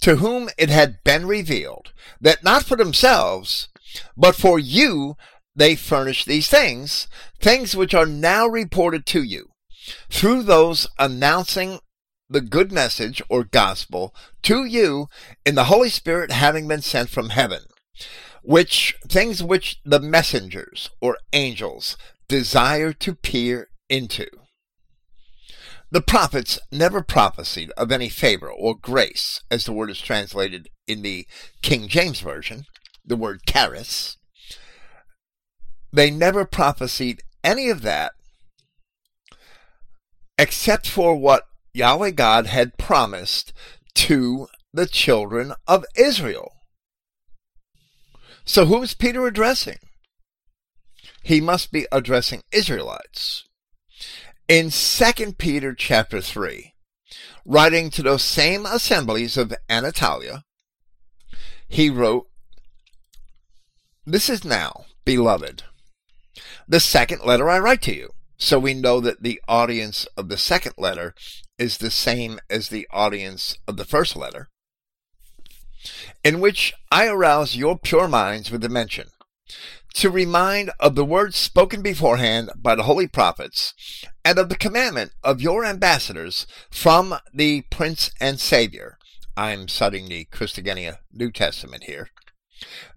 [0.00, 3.68] to whom it had been revealed that not for themselves,
[4.16, 5.16] but for you
[5.56, 7.06] they furnish these things,
[7.40, 9.50] things which are now reported to you,
[10.10, 11.78] through those announcing
[12.28, 15.08] the good message or gospel to you
[15.44, 17.62] in the Holy Spirit having been sent from heaven,
[18.42, 21.96] which things which the messengers or angels
[22.28, 24.26] desire to peer into.
[25.90, 31.02] The prophets never prophesied of any favor or grace, as the word is translated in
[31.02, 31.26] the
[31.62, 32.64] King James Version,
[33.04, 34.16] the word charis.
[35.92, 38.12] They never prophesied any of that
[40.36, 43.52] except for what Yahweh God had promised
[43.94, 46.52] to the children of Israel.
[48.44, 49.78] So who is Peter addressing?
[51.22, 53.44] He must be addressing Israelites.
[54.46, 56.74] In 2 Peter chapter 3,
[57.44, 60.44] writing to those same assemblies of Anatolia,
[61.66, 62.28] he wrote,
[64.06, 65.64] This is now, beloved,
[66.68, 68.10] the second letter I write to you.
[68.36, 71.14] So we know that the audience of the second letter
[71.58, 74.48] is the same as the audience of the first letter,
[76.22, 79.08] in which I arouse your pure minds with the mention,
[79.94, 83.74] to remind of the words spoken beforehand by the holy prophets,
[84.24, 88.98] and of the commandment of your ambassadors from the Prince and Savior.
[89.36, 92.08] I'm citing the Christogenea New Testament here.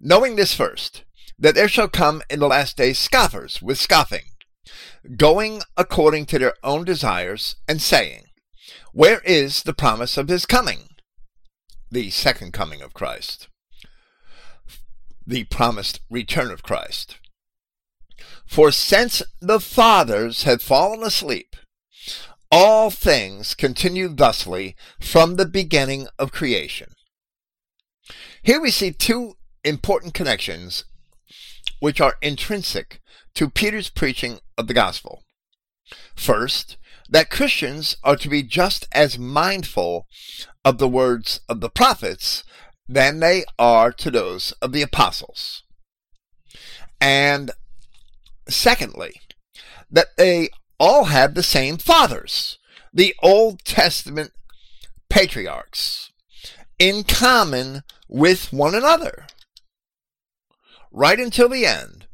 [0.00, 1.04] Knowing this first,
[1.38, 4.24] that there shall come in the last days scoffers with scoffing,
[5.16, 8.24] going according to their own desires, and saying,
[8.98, 10.88] Where is the promise of his coming?
[11.88, 13.46] The second coming of Christ.
[15.24, 17.16] The promised return of Christ.
[18.44, 21.54] For since the fathers had fallen asleep,
[22.50, 26.94] all things continue thusly from the beginning of creation.
[28.42, 30.84] Here we see two important connections
[31.78, 33.00] which are intrinsic
[33.34, 35.22] to Peter's preaching of the gospel.
[36.16, 36.78] First,
[37.08, 40.06] that Christians are to be just as mindful
[40.64, 42.44] of the words of the prophets
[42.88, 45.62] than they are to those of the apostles.
[47.00, 47.50] And
[48.48, 49.20] secondly,
[49.90, 52.58] that they all had the same fathers,
[52.92, 54.32] the Old Testament
[55.08, 56.12] patriarchs,
[56.78, 59.26] in common with one another
[60.90, 62.06] right until the end,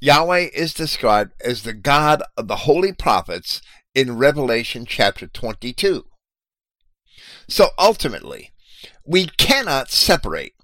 [0.00, 3.60] Yahweh is described as the God of the holy prophets
[3.94, 6.04] in Revelation chapter 22.
[7.48, 8.52] So ultimately,
[9.04, 10.54] we cannot separate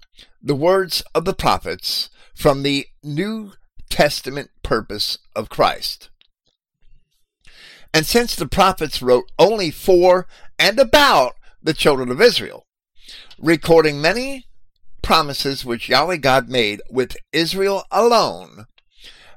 [0.41, 3.53] the words of the prophets from the New
[3.89, 6.09] Testament purpose of Christ.
[7.93, 10.27] And since the prophets wrote only for
[10.59, 12.65] and about the children of Israel,
[13.39, 14.45] recording many
[15.01, 18.65] promises which Yahweh God made with Israel alone,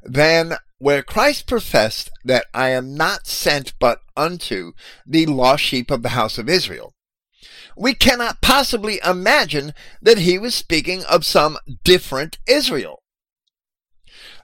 [0.03, 4.73] then where Christ professed that I am not sent but unto
[5.07, 6.95] the lost sheep of the house of Israel,
[7.77, 13.03] we cannot possibly imagine that he was speaking of some different Israel.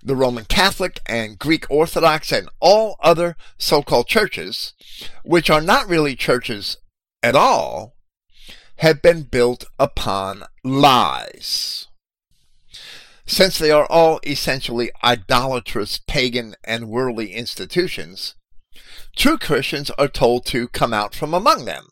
[0.03, 4.75] The Roman Catholic and Greek Orthodox and all other so-called churches,
[5.25, 6.77] which are not really churches
[7.23, 7.97] at all,
[8.77, 11.86] have been built upon lies.
[13.27, 18.35] Since they are all essentially idolatrous, pagan, and worldly institutions,
[19.17, 21.89] true Christians are told to come out from among them.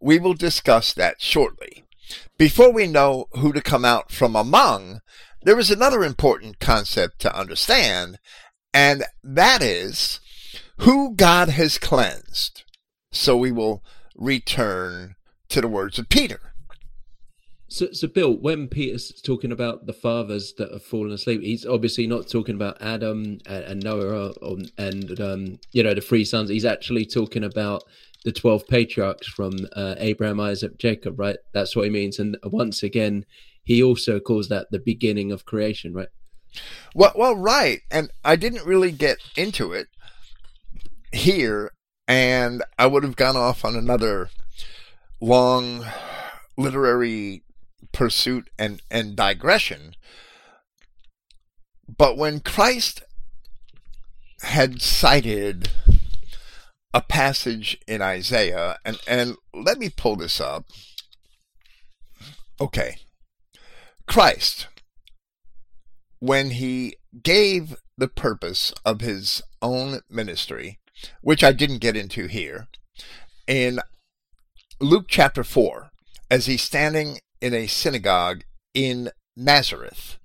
[0.00, 1.84] We will discuss that shortly.
[2.38, 5.00] Before we know who to come out from among,
[5.42, 8.18] there is another important concept to understand,
[8.72, 10.20] and that is
[10.78, 12.62] who God has cleansed.
[13.10, 13.82] So we will
[14.14, 15.16] return
[15.48, 16.52] to the words of Peter.
[17.76, 22.06] So, so Bill, when Peter's talking about the fathers that have fallen asleep, he's obviously
[22.06, 26.48] not talking about Adam and, and Noah or, and um, you know the three sons.
[26.48, 27.84] He's actually talking about
[28.24, 31.20] the twelve patriarchs from uh, Abraham, Isaac, Jacob.
[31.20, 31.36] Right?
[31.52, 32.18] That's what he means.
[32.18, 33.26] And once again,
[33.62, 36.08] he also calls that the beginning of creation, right?
[36.94, 37.82] Well, well, right.
[37.90, 39.88] And I didn't really get into it
[41.12, 41.72] here,
[42.08, 44.30] and I would have gone off on another
[45.20, 45.84] long
[46.56, 47.42] literary
[47.96, 49.94] pursuit and, and digression.
[51.88, 53.02] But when Christ
[54.42, 55.70] had cited
[56.92, 60.66] a passage in Isaiah, and, and let me pull this up.
[62.60, 62.98] Okay.
[64.06, 64.68] Christ,
[66.18, 70.80] when he gave the purpose of his own ministry,
[71.22, 72.68] which I didn't get into here,
[73.46, 73.80] in
[74.82, 75.90] Luke chapter 4,
[76.30, 80.18] as he's standing in a synagogue in Nazareth,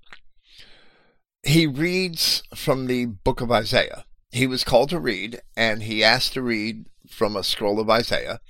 [1.42, 4.04] he reads from the book of Isaiah.
[4.30, 8.40] He was called to read, and he asked to read from a scroll of Isaiah.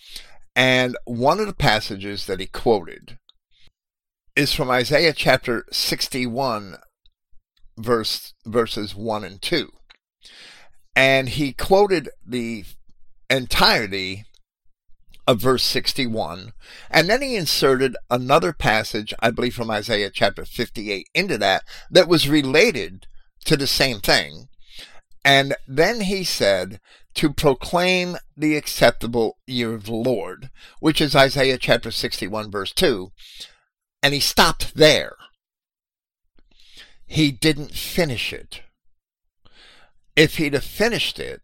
[0.55, 3.19] And one of the passages that he quoted
[4.37, 6.77] is from Isaiah chapter 61,
[7.77, 9.71] verse, verses 1 and 2.
[10.95, 12.65] And he quoted the
[13.31, 14.25] entirety
[15.27, 16.53] of verse 61.
[16.91, 22.09] And then he inserted another passage, I believe from Isaiah chapter 58, into that, that
[22.09, 23.07] was related
[23.45, 24.49] to the same thing.
[25.25, 26.81] And then he said,
[27.15, 30.51] to proclaim the acceptable year of the Lord,
[30.81, 33.11] which is Isaiah chapter 61, verse 2.
[34.03, 35.15] And he stopped there.
[37.07, 38.63] He didn't finish it.
[40.17, 41.43] If he'd have finished it,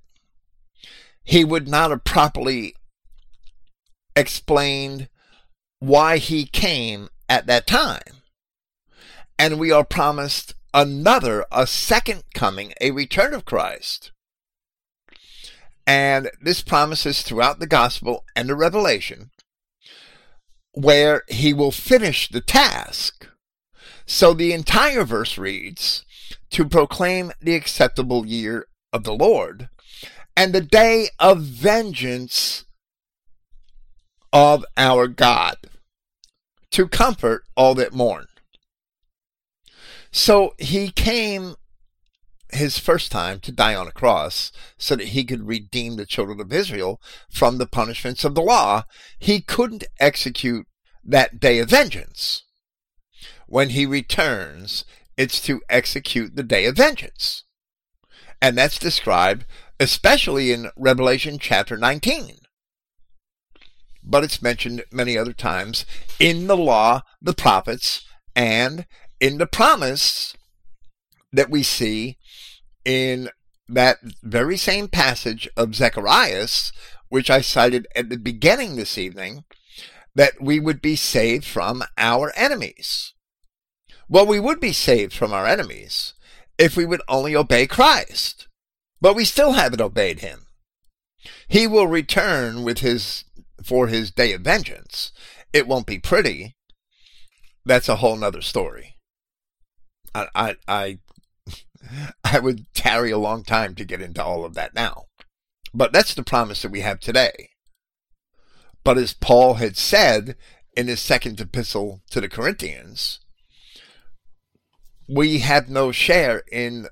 [1.22, 2.74] he would not have properly
[4.18, 5.08] explained
[5.78, 8.22] why he came at that time.
[9.38, 14.10] And we are promised another, a second coming, a return of Christ.
[15.86, 19.30] And this promises throughout the gospel and the revelation
[20.72, 23.26] where he will finish the task.
[24.06, 26.04] So the entire verse reads,
[26.50, 29.68] to proclaim the acceptable year of the Lord
[30.36, 32.64] and the day of vengeance
[34.32, 35.56] of our God
[36.70, 38.26] to comfort all that mourn.
[40.10, 41.54] So he came
[42.50, 46.40] his first time to die on a cross so that he could redeem the children
[46.40, 47.00] of Israel
[47.30, 48.84] from the punishments of the law.
[49.18, 50.66] He couldn't execute
[51.04, 52.44] that day of vengeance.
[53.46, 54.84] When he returns,
[55.16, 57.44] it's to execute the day of vengeance.
[58.40, 59.44] And that's described
[59.80, 62.37] especially in Revelation chapter 19
[64.08, 65.84] but it's mentioned many other times
[66.18, 68.04] in the law, the prophets,
[68.34, 68.86] and
[69.20, 70.34] in the promise
[71.32, 72.16] that we see
[72.84, 73.28] in
[73.68, 76.48] that very same passage of Zechariah,
[77.10, 79.44] which I cited at the beginning this evening,
[80.14, 83.12] that we would be saved from our enemies.
[84.08, 86.14] Well, we would be saved from our enemies
[86.56, 88.48] if we would only obey Christ,
[89.02, 90.46] but we still haven't obeyed him.
[91.46, 93.24] He will return with his
[93.62, 95.12] for his day of vengeance.
[95.52, 96.56] It won't be pretty.
[97.64, 98.96] That's a whole nother story.
[100.14, 100.98] I, I, I,
[102.24, 105.04] I would tarry a long time to get into all of that now.
[105.74, 107.50] But that's the promise that we have today.
[108.84, 110.36] But as Paul had said
[110.76, 113.20] in his second epistle to the Corinthians,
[115.08, 116.86] we have no share in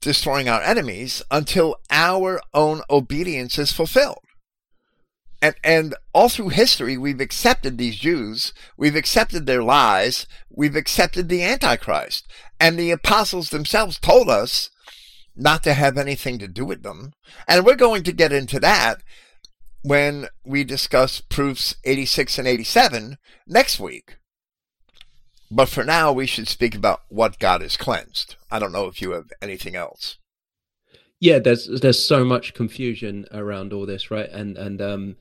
[0.00, 4.22] destroying our enemies until our own obedience is fulfilled
[5.40, 11.28] and and all through history we've accepted these Jews, we've accepted their lies, we've accepted
[11.28, 12.26] the Antichrist,
[12.58, 14.70] and the apostles themselves told us
[15.36, 17.12] not to have anything to do with them,
[17.46, 19.02] and we're going to get into that
[19.82, 23.16] when we discuss proofs 86 and 87
[23.46, 24.18] next week.
[25.50, 28.36] But for now, we should speak about what God has cleansed.
[28.50, 30.18] I don't know if you have anything else.
[31.20, 34.28] Yeah, there's there's so much confusion around all this, right?
[34.30, 35.16] And and um,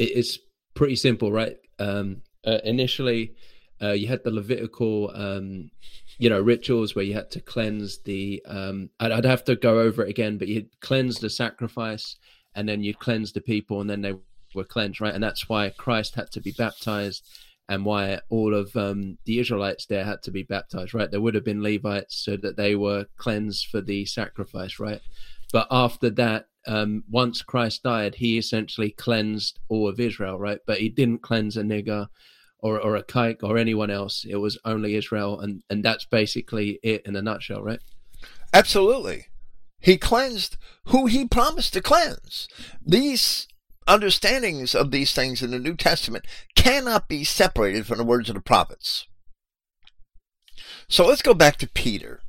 [0.00, 0.38] it's
[0.74, 1.56] pretty simple, right?
[1.78, 3.34] Um, uh, initially,
[3.82, 5.70] uh, you had the Levitical, um,
[6.18, 8.42] you know, rituals where you had to cleanse the.
[8.46, 12.16] Um, I'd, I'd, have to go over it again, but you'd cleanse the sacrifice,
[12.54, 14.14] and then you'd cleanse the people, and then they
[14.54, 15.14] were cleansed, right?
[15.14, 17.26] And that's why Christ had to be baptized,
[17.68, 21.10] and why all of um, the Israelites there had to be baptized, right?
[21.10, 25.00] There would have been Levites so that they were cleansed for the sacrifice, right?
[25.52, 30.58] But after that, um, once Christ died, he essentially cleansed all of Israel, right?
[30.66, 32.08] But he didn't cleanse a nigger
[32.58, 34.24] or, or a kike or anyone else.
[34.28, 37.80] It was only Israel, and, and that's basically it in a nutshell, right?
[38.52, 39.26] Absolutely.
[39.80, 40.56] He cleansed
[40.86, 42.48] who he promised to cleanse.
[42.84, 43.48] These
[43.86, 48.34] understandings of these things in the New Testament cannot be separated from the words of
[48.34, 49.06] the prophets.
[50.88, 52.20] So let's go back to Peter.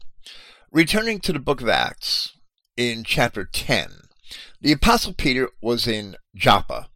[0.71, 2.37] Returning to the book of Acts
[2.77, 4.00] in chapter 10,
[4.59, 6.89] the apostle Peter was in Joppa,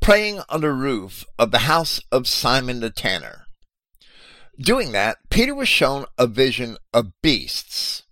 [0.00, 3.46] praying on the roof of the house of Simon the tanner.
[4.58, 8.02] Doing that, Peter was shown a vision of beasts.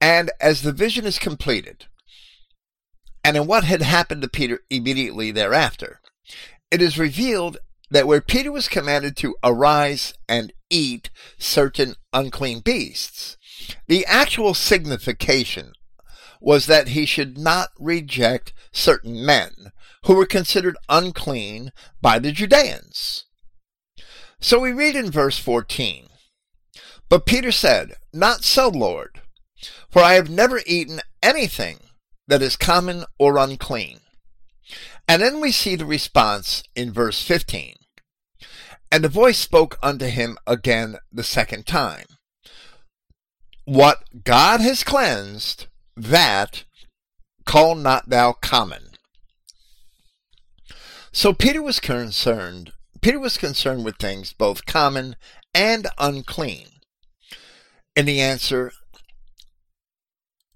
[0.00, 1.86] And as the vision is completed,
[3.24, 6.00] and in what had happened to Peter immediately thereafter,
[6.70, 7.58] it is revealed
[7.90, 13.36] that where Peter was commanded to arise and eat certain unclean beasts,
[13.88, 15.72] the actual signification
[16.40, 19.72] was that he should not reject certain men
[20.04, 23.24] who were considered unclean by the Judeans.
[24.40, 26.06] So we read in verse 14,
[27.08, 29.20] But Peter said, Not so, Lord,
[29.90, 31.78] for I have never eaten anything
[32.26, 33.98] that is common or unclean.
[35.06, 37.74] And then we see the response in verse 15.
[38.92, 42.06] And the voice spoke unto him again the second time.
[43.64, 45.66] What God has cleansed,
[46.02, 46.64] that
[47.44, 48.90] call not thou common.
[51.12, 52.72] So Peter was concerned.
[53.00, 55.16] Peter was concerned with things both common
[55.54, 56.68] and unclean.
[57.96, 58.72] In the answer,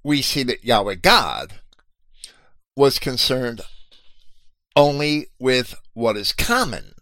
[0.03, 1.55] we see that Yahweh God
[2.77, 3.63] was concerned
[4.77, 6.93] only with what is common.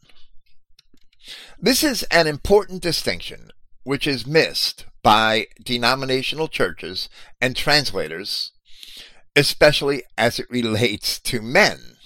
[1.58, 3.50] This is an important distinction
[3.84, 7.08] which is missed by denominational churches
[7.40, 8.52] and translators,
[9.34, 11.96] especially as it relates to men.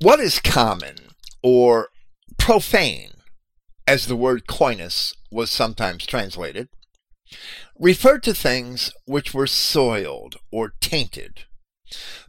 [0.00, 0.96] What is common
[1.42, 1.88] or
[2.38, 3.12] profane,
[3.86, 6.68] as the word koinos was sometimes translated,
[7.78, 11.44] referred to things which were soiled or tainted,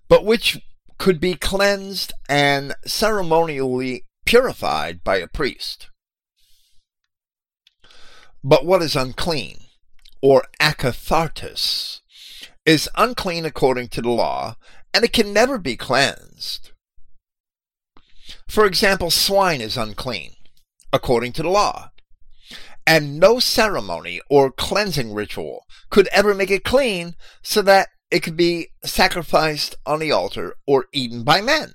[0.08, 0.60] but which
[0.98, 5.90] could be cleansed and ceremonially purified by a priest.
[8.50, 9.66] But what is unclean,
[10.22, 12.00] or akathartos,
[12.66, 14.56] is unclean according to the law,
[14.94, 16.72] and it can never be cleansed.
[18.48, 20.36] For example, swine is unclean,
[20.94, 21.92] according to the law,
[22.86, 28.38] and no ceremony or cleansing ritual could ever make it clean so that it could
[28.38, 31.74] be sacrificed on the altar or eaten by men.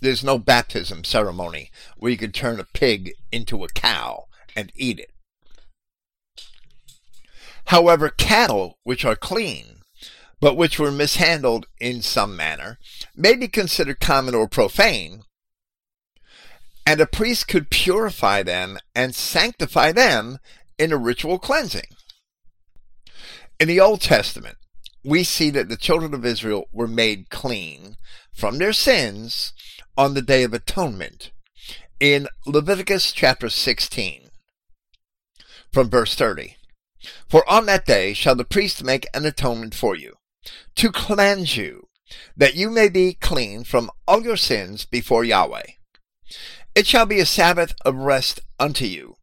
[0.00, 4.24] There's no baptism ceremony where you could turn a pig into a cow
[4.60, 5.10] and eat it.
[7.66, 9.82] However, cattle which are clean,
[10.40, 12.78] but which were mishandled in some manner,
[13.16, 15.24] may be considered common or profane
[16.86, 20.38] and a priest could purify them and sanctify them
[20.78, 21.86] in a ritual cleansing.
[23.60, 24.56] In the Old Testament,
[25.04, 27.96] we see that the children of Israel were made clean
[28.34, 29.52] from their sins
[29.96, 31.30] on the Day of Atonement
[32.00, 34.29] in Leviticus chapter 16,
[35.72, 36.56] from verse 30.
[37.28, 40.16] For on that day shall the priest make an atonement for you,
[40.76, 41.88] to cleanse you,
[42.36, 45.66] that you may be clean from all your sins before Yahweh.
[46.74, 49.16] It shall be a Sabbath of rest unto you,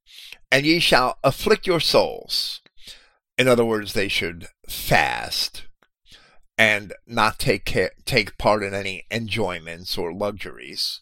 [0.52, 2.62] and ye shall afflict your souls.
[3.38, 5.68] In other words, they should fast
[6.58, 11.02] and not take care, take part in any enjoyments or luxuries.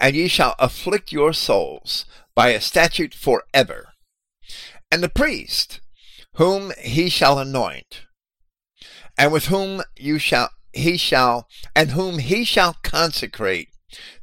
[0.00, 2.04] And ye shall afflict your souls
[2.34, 3.88] by a statute forever.
[4.90, 5.80] And the priest,
[6.34, 8.02] whom he shall anoint,
[9.18, 13.68] and with whom you shall he shall and whom he shall consecrate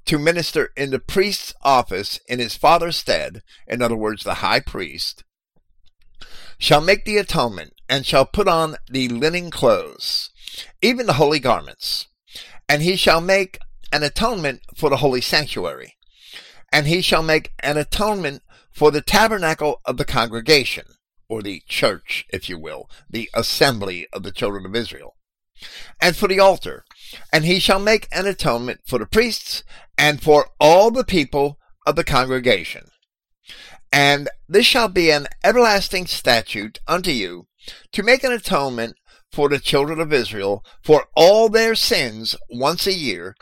[0.05, 4.59] to minister in the priest's office in his father's stead, in other words, the high
[4.59, 5.23] priest,
[6.57, 10.29] shall make the atonement and shall put on the linen clothes,
[10.81, 12.07] even the holy garments.
[12.69, 13.59] And he shall make
[13.91, 15.95] an atonement for the holy sanctuary.
[16.71, 18.41] And he shall make an atonement
[18.75, 20.85] for the tabernacle of the congregation,
[21.27, 25.15] or the church, if you will, the assembly of the children of Israel
[26.01, 26.85] and for the altar.
[27.31, 29.63] And he shall make an atonement for the priests
[29.97, 32.89] and for all the people of the congregation.
[33.91, 37.47] And this shall be an everlasting statute unto you
[37.93, 38.97] to make an atonement
[39.31, 43.35] for the children of Israel for all their sins once a year,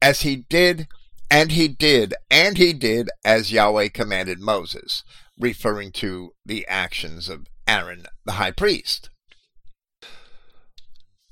[0.00, 0.86] as he did,
[1.30, 5.02] and he did, and he did as Yahweh commanded Moses,
[5.38, 9.10] referring to the actions of Aaron the high priest.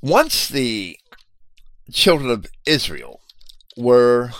[0.02, 0.98] Once the
[1.92, 3.20] children of Israel
[3.76, 4.30] were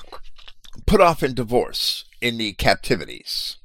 [0.87, 3.57] put off in divorce in the captivities,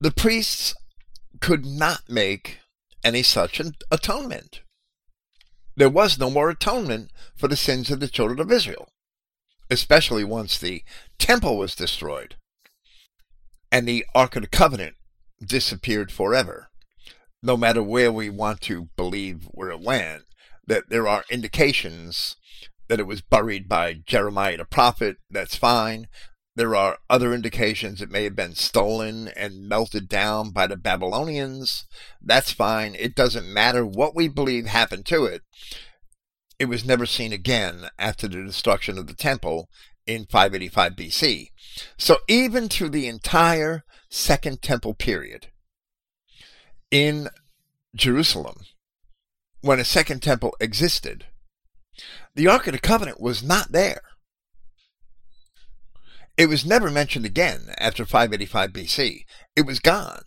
[0.00, 0.74] the priests
[1.40, 2.58] could not make
[3.04, 3.60] any such
[3.90, 4.62] atonement.
[5.76, 8.88] there was no more atonement for the sins of the children of Israel,
[9.70, 10.82] especially once the
[11.18, 12.36] temple was destroyed
[13.70, 14.94] and the Ark of the Covenant
[15.44, 16.70] disappeared forever.
[17.42, 20.22] No matter where we want to believe where it went,
[20.66, 22.36] that there are indications
[22.88, 26.06] that it was buried by Jeremiah the prophet, that's fine.
[26.54, 31.84] There are other indications it may have been stolen and melted down by the Babylonians.
[32.22, 32.94] That's fine.
[32.94, 35.42] It doesn't matter what we believe happened to it.
[36.58, 39.68] It was never seen again after the destruction of the temple
[40.06, 41.48] in 585 BC.
[41.98, 45.48] So even through the entire Second Temple period
[46.90, 47.28] in
[47.94, 48.60] Jerusalem,
[49.60, 51.26] when a Second Temple existed,
[52.34, 54.00] the Ark of the Covenant was not there.
[56.36, 59.24] It was never mentioned again after 585 BC.
[59.56, 60.22] It was gone.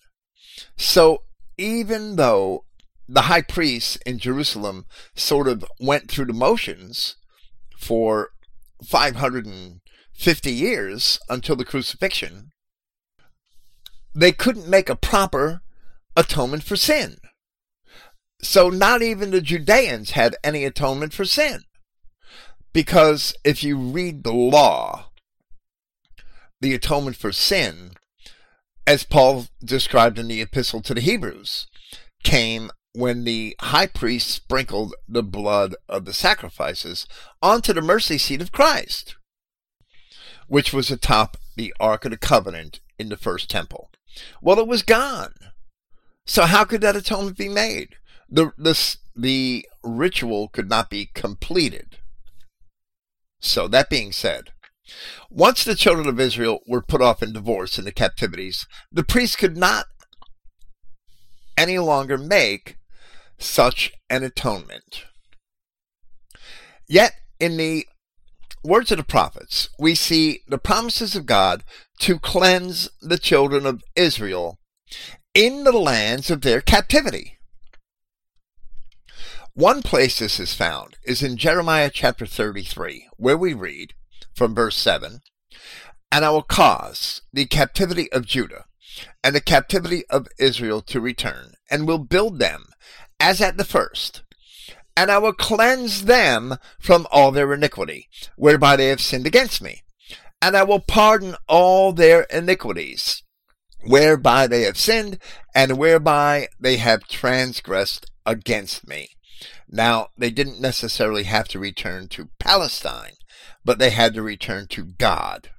[0.76, 1.23] So
[1.57, 2.65] even though
[3.11, 7.15] the high priests in Jerusalem sort of went through the motions
[7.76, 8.30] for
[8.84, 12.52] 550 years until the crucifixion,
[14.14, 15.61] they couldn't make a proper
[16.15, 17.18] atonement for sin.
[18.41, 21.61] So not even the Judeans had any atonement for sin.
[22.73, 25.10] Because if you read the law,
[26.61, 27.94] the atonement for sin,
[28.86, 31.65] as Paul described in the epistle to the Hebrews,
[32.23, 37.07] came when the high priest sprinkled the blood of the sacrifices
[37.41, 39.16] onto the mercy seat of Christ,
[40.48, 43.91] which was atop the Ark of the Covenant in the first temple.
[44.41, 45.34] Well, it was gone.
[46.26, 47.95] So how could that atonement be made?
[48.28, 51.98] The, the, the ritual could not be completed.
[53.40, 54.52] So that being said,
[55.30, 59.36] once the children of Israel were put off in divorce in the captivities, the priests
[59.36, 59.86] could not
[61.57, 62.78] any longer make
[63.40, 65.06] such an atonement.
[66.88, 67.86] Yet, in the
[68.64, 71.64] words of the prophets, we see the promises of God
[71.99, 74.60] to cleanse the children of Israel
[75.34, 77.38] in the lands of their captivity.
[79.53, 83.94] One place this is found is in Jeremiah chapter 33, where we read
[84.34, 85.20] from verse 7
[86.11, 88.66] And I will cause the captivity of Judah
[89.24, 92.68] and the captivity of Israel to return, and will build them
[93.19, 94.23] as at the first.
[94.95, 99.83] And I will cleanse them from all their iniquity, whereby they have sinned against me.
[100.41, 103.23] And I will pardon all their iniquities,
[103.85, 105.19] whereby they have sinned,
[105.55, 109.09] and whereby they have transgressed against me.
[109.69, 113.13] Now, they didn't necessarily have to return to Palestine,
[113.63, 115.49] but they had to return to God.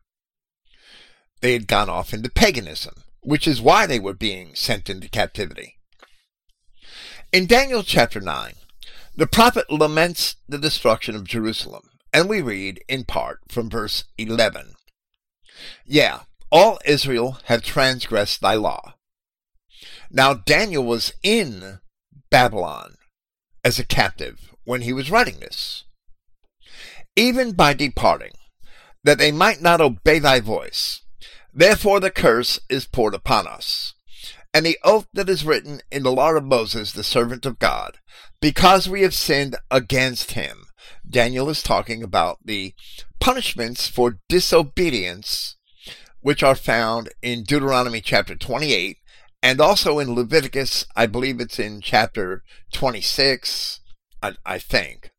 [1.41, 5.77] They had gone off into paganism, which is why they were being sent into captivity.
[7.33, 8.55] In Daniel chapter 9,
[9.15, 14.75] the prophet laments the destruction of Jerusalem, and we read in part from verse 11.
[15.87, 18.95] Yeah, all Israel have transgressed thy law.
[20.11, 21.79] Now Daniel was in
[22.33, 22.97] Babylon
[23.63, 25.85] as a captive when he was writing this.
[27.15, 28.33] Even by departing,
[29.05, 31.03] that they might not obey thy voice,
[31.55, 33.95] therefore the curse is poured upon us
[34.53, 37.99] and the oath that is written in the law of Moses, the servant of God,
[38.41, 40.65] because we have sinned against him.
[41.09, 42.75] Daniel is talking about the
[43.21, 45.57] punishments for disobedience,
[46.21, 48.99] which are found in Deuteronomy chapter 28
[49.43, 50.87] and also in Leviticus.
[50.97, 53.81] I believe it's in chapter 26,
[54.23, 55.11] I, I think.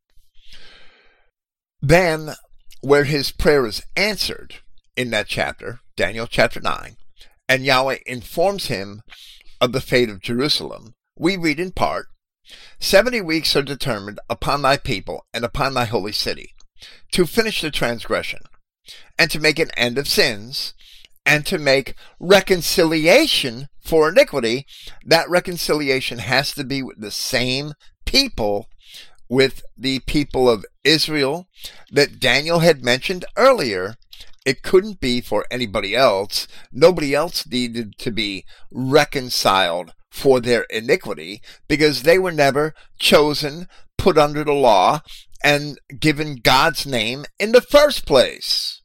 [1.81, 2.31] Then,
[2.81, 4.55] where his prayer is answered
[4.95, 6.97] in that chapter, Daniel chapter 9,
[7.51, 9.01] and Yahweh informs him
[9.59, 12.07] of the fate of Jerusalem, we read in part,
[12.79, 16.53] Seventy weeks are determined upon thy people and upon thy holy city,
[17.11, 18.39] to finish the transgression,
[19.19, 20.73] and to make an end of sins,
[21.25, 24.65] and to make reconciliation for iniquity.
[25.05, 27.73] That reconciliation has to be with the same
[28.05, 28.69] people,
[29.27, 31.49] with the people of Israel
[31.91, 33.95] that Daniel had mentioned earlier
[34.45, 36.47] it couldn't be for anybody else.
[36.71, 44.17] Nobody else needed to be reconciled for their iniquity because they were never chosen, put
[44.17, 45.01] under the law,
[45.43, 48.81] and given God's name in the first place.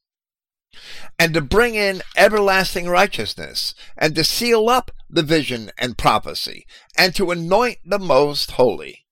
[1.19, 6.67] And to bring in everlasting righteousness, and to seal up the vision and prophecy,
[6.97, 9.07] and to anoint the most holy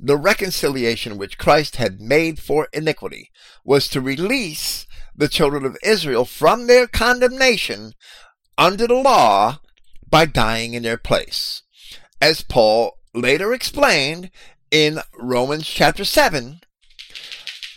[0.00, 3.30] the reconciliation which Christ had made for iniquity
[3.64, 4.86] was to release
[5.18, 7.92] the children of Israel from their condemnation
[8.56, 9.60] under the law
[10.08, 11.62] by dying in their place.
[12.22, 14.30] As Paul later explained
[14.70, 16.60] in Romans chapter 7,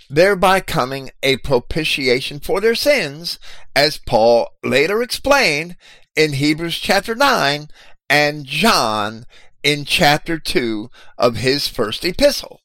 [0.10, 3.40] thereby coming a propitiation for their sins,
[3.76, 5.76] as Paul later explained
[6.16, 7.70] in Hebrews chapter 9
[8.10, 9.26] and John
[9.64, 12.61] in chapter 2 of his first epistle.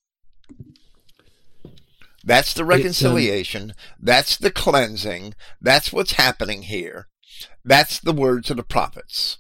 [2.27, 3.71] That's the reconciliation.
[3.71, 5.35] Um, that's the cleansing.
[5.61, 7.07] That's what's happening here.
[7.65, 9.39] That's the words of the prophets.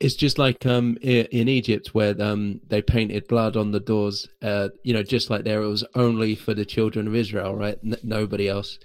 [0.00, 4.26] It's just like um, in Egypt where um, they painted blood on the doors.
[4.42, 7.78] Uh, you know, just like there, it was only for the children of Israel, right?
[7.84, 8.78] N- nobody else.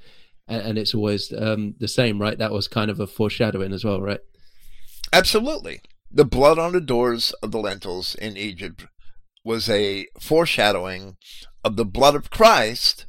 [0.47, 2.37] And, and it's always um, the same, right?
[2.37, 4.19] That was kind of a foreshadowing as well, right?
[5.11, 5.81] Absolutely.
[6.11, 8.85] The blood on the doors of the lintels in Egypt
[9.43, 11.17] was a foreshadowing
[11.63, 13.07] of the blood of Christ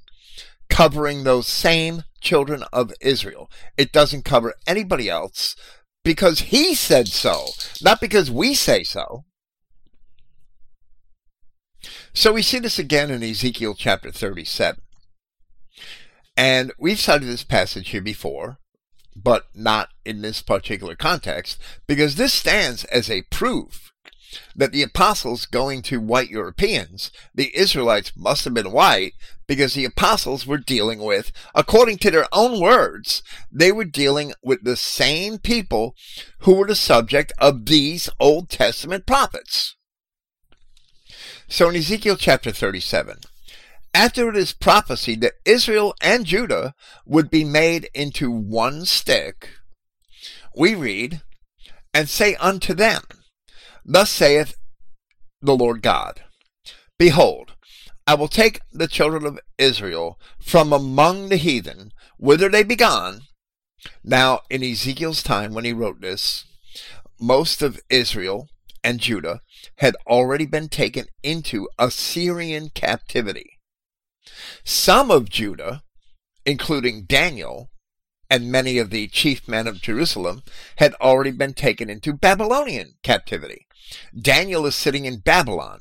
[0.68, 3.50] covering those same children of Israel.
[3.76, 5.56] It doesn't cover anybody else
[6.04, 7.46] because he said so,
[7.82, 9.24] not because we say so.
[12.12, 14.80] So we see this again in Ezekiel chapter 37.
[16.36, 18.58] And we've cited this passage here before,
[19.14, 23.92] but not in this particular context, because this stands as a proof
[24.54, 29.12] that the apostles going to white Europeans, the Israelites must have been white
[29.46, 34.64] because the apostles were dealing with, according to their own words, they were dealing with
[34.64, 35.94] the same people
[36.40, 39.76] who were the subject of these Old Testament prophets.
[41.48, 43.18] So in Ezekiel chapter 37,
[43.94, 46.74] after it is prophesied that Israel and Judah
[47.06, 49.50] would be made into one stick,
[50.54, 51.22] we read,
[51.94, 53.02] and say unto them,
[53.88, 54.56] Thus saith
[55.40, 56.24] the Lord God
[56.98, 57.52] Behold,
[58.04, 63.22] I will take the children of Israel from among the heathen, whither they be gone.
[64.02, 66.46] Now, in Ezekiel's time, when he wrote this,
[67.20, 68.48] most of Israel
[68.82, 69.40] and Judah
[69.76, 73.58] had already been taken into Assyrian captivity.
[74.64, 75.82] Some of Judah,
[76.44, 77.70] including Daniel,
[78.30, 80.42] and many of the chief men of Jerusalem
[80.76, 83.66] had already been taken into Babylonian captivity.
[84.20, 85.80] Daniel is sitting in Babylon.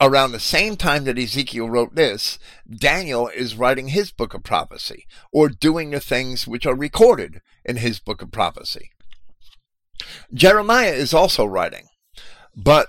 [0.00, 2.38] Around the same time that Ezekiel wrote this,
[2.68, 7.76] Daniel is writing his book of prophecy, or doing the things which are recorded in
[7.76, 8.90] his book of prophecy.
[10.34, 11.86] Jeremiah is also writing,
[12.54, 12.88] but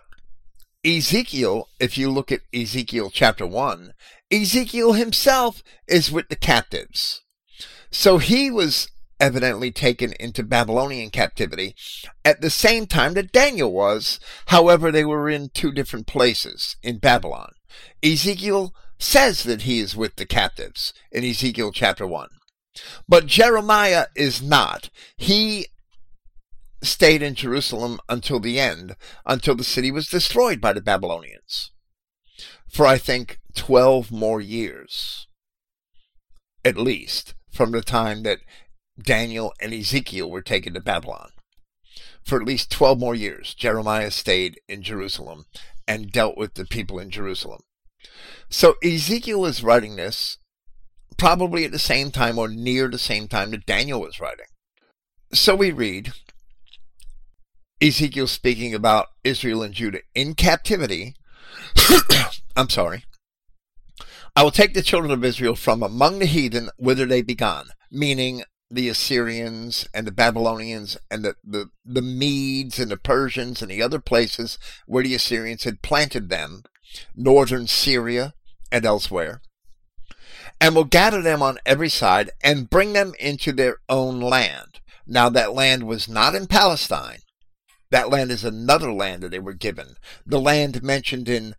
[0.84, 3.94] Ezekiel, if you look at Ezekiel chapter 1,
[4.31, 7.22] Ezekiel himself is with the captives.
[7.98, 11.76] So he was evidently taken into Babylonian captivity
[12.24, 14.19] at the same time that Daniel was.
[14.45, 17.53] However, they were in two different places in Babylon.
[18.03, 22.30] Ezekiel says that he is with the captives in Ezekiel chapter 1.
[23.10, 24.91] But Jeremiah is not.
[25.18, 25.65] He
[26.84, 28.95] stayed in Jerusalem until the end,
[29.26, 31.72] until the city was destroyed by the Babylonians.
[32.72, 35.26] For I think 12 more years,
[36.64, 38.40] at least, from the time that
[39.02, 41.32] Daniel and Ezekiel were taken to Babylon.
[42.24, 45.46] For at least 12 more years, Jeremiah stayed in Jerusalem
[45.88, 47.62] and dealt with the people in Jerusalem.
[48.48, 50.38] So Ezekiel is writing this
[51.18, 54.46] probably at the same time or near the same time that Daniel was writing.
[55.34, 56.14] So we read
[57.82, 61.16] Ezekiel speaking about Israel and Judah in captivity.
[62.56, 63.04] I'm sorry.
[64.38, 67.69] I will take the children of Israel from among the heathen whither they be gone,
[67.89, 73.72] meaning the Assyrians and the Babylonians and the, the, the Medes and the Persians and
[73.72, 76.61] the other places where the Assyrians had planted them,
[77.15, 78.35] northern Syria
[78.72, 79.41] and elsewhere,
[80.61, 84.81] and will gather them on every side and bring them into their own land.
[85.07, 87.22] Now, that land was not in Palestine.
[87.89, 89.95] That land is another land that they were given.
[90.27, 91.55] The land mentioned in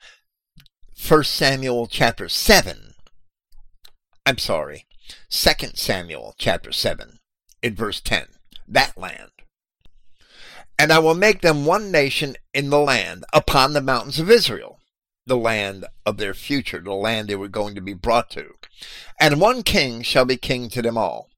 [1.06, 2.92] 1 Samuel chapter 7.
[4.26, 4.86] I'm sorry,
[5.30, 7.18] 2 Samuel chapter 7
[7.62, 8.26] in verse 10.
[8.66, 9.30] That land.
[10.78, 14.80] And I will make them one nation in the land upon the mountains of Israel,
[15.24, 18.54] the land of their future, the land they were going to be brought to.
[19.18, 21.30] And one king shall be king to them all.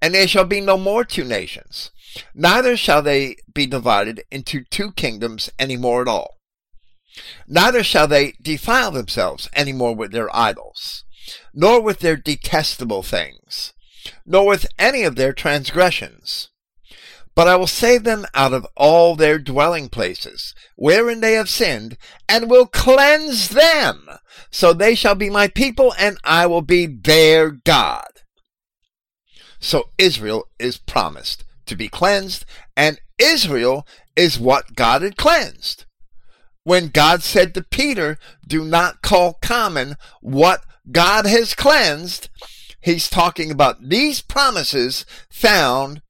[0.00, 1.90] And there shall be no more two nations,
[2.34, 6.36] neither shall they be divided into two kingdoms any more at all.
[7.46, 11.04] Neither shall they defile themselves any more with their idols
[11.54, 13.72] nor with their detestable things,
[14.24, 16.48] nor with any of their transgressions.
[17.34, 21.96] But I will save them out of all their dwelling places, wherein they have sinned,
[22.28, 24.06] and will cleanse them.
[24.50, 28.04] So they shall be my people, and I will be their God.
[29.60, 32.44] So Israel is promised to be cleansed,
[32.76, 35.86] and Israel is what God had cleansed.
[36.64, 42.28] When God said to Peter, Do not call common what God has cleansed,
[42.80, 46.02] he's talking about these promises found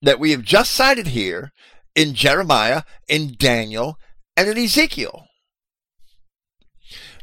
[0.00, 1.52] that we have just cited here
[1.94, 3.98] in Jeremiah, in Daniel,
[4.36, 5.26] and in Ezekiel.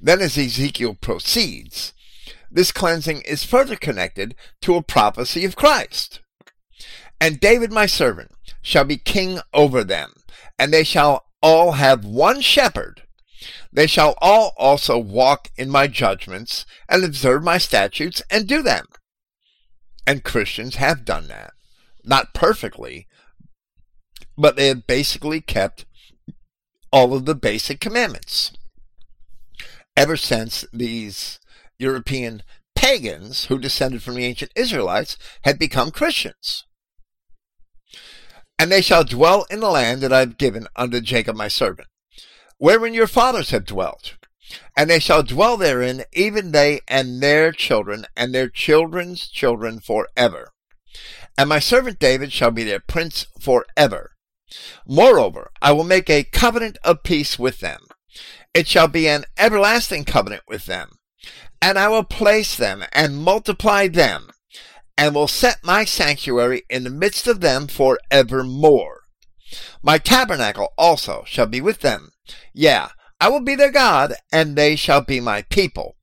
[0.01, 1.93] Then, as Ezekiel proceeds,
[2.51, 6.19] this cleansing is further connected to a prophecy of Christ.
[7.19, 8.31] And David, my servant,
[8.61, 10.11] shall be king over them,
[10.59, 13.03] and they shall all have one shepherd.
[13.71, 18.87] They shall all also walk in my judgments and observe my statutes and do them.
[20.07, 21.51] And Christians have done that.
[22.03, 23.05] Not perfectly,
[24.35, 25.85] but they have basically kept
[26.91, 28.51] all of the basic commandments.
[29.95, 31.39] Ever since these
[31.77, 32.41] European
[32.73, 36.65] pagans who descended from the ancient Israelites had become Christians.
[38.57, 41.89] And they shall dwell in the land that I have given unto Jacob my servant,
[42.57, 44.15] wherein your fathers have dwelt.
[44.77, 50.53] And they shall dwell therein, even they and their children, and their children's children forever.
[51.37, 54.11] And my servant David shall be their prince forever.
[54.87, 57.87] Moreover, I will make a covenant of peace with them.
[58.53, 60.91] It shall be an everlasting covenant with them.
[61.61, 64.29] And I will place them and multiply them
[64.97, 69.01] and will set my sanctuary in the midst of them for evermore.
[69.83, 72.11] My tabernacle also shall be with them.
[72.53, 72.89] Yeah,
[73.19, 75.95] I will be their God, and they shall be my people.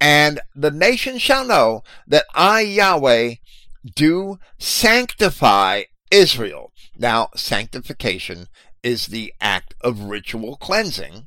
[0.00, 3.34] And the nation shall know that I, Yahweh,
[3.94, 6.72] do sanctify Israel.
[6.96, 8.46] Now, sanctification
[8.82, 11.26] is the act of ritual cleansing.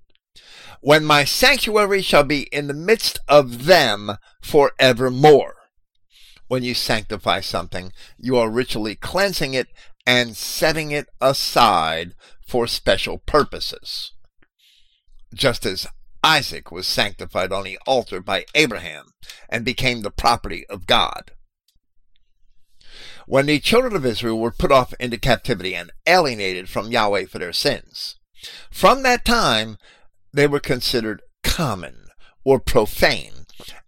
[0.79, 5.60] When my sanctuary shall be in the midst of them forevermore
[6.51, 9.69] when you sanctify something, you are ritually cleansing it
[10.05, 12.13] and setting it aside
[12.45, 14.11] for special purposes.
[15.33, 15.87] Just as
[16.21, 19.13] Isaac was sanctified on the altar by Abraham
[19.47, 21.31] and became the property of God.
[23.25, 27.39] When the children of Israel were put off into captivity and alienated from Yahweh for
[27.39, 28.17] their sins,
[28.69, 29.77] from that time
[30.33, 32.07] they were considered common
[32.43, 33.40] or profane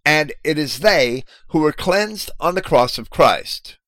[0.04, 3.78] and it is they who were cleansed on the cross of Christ.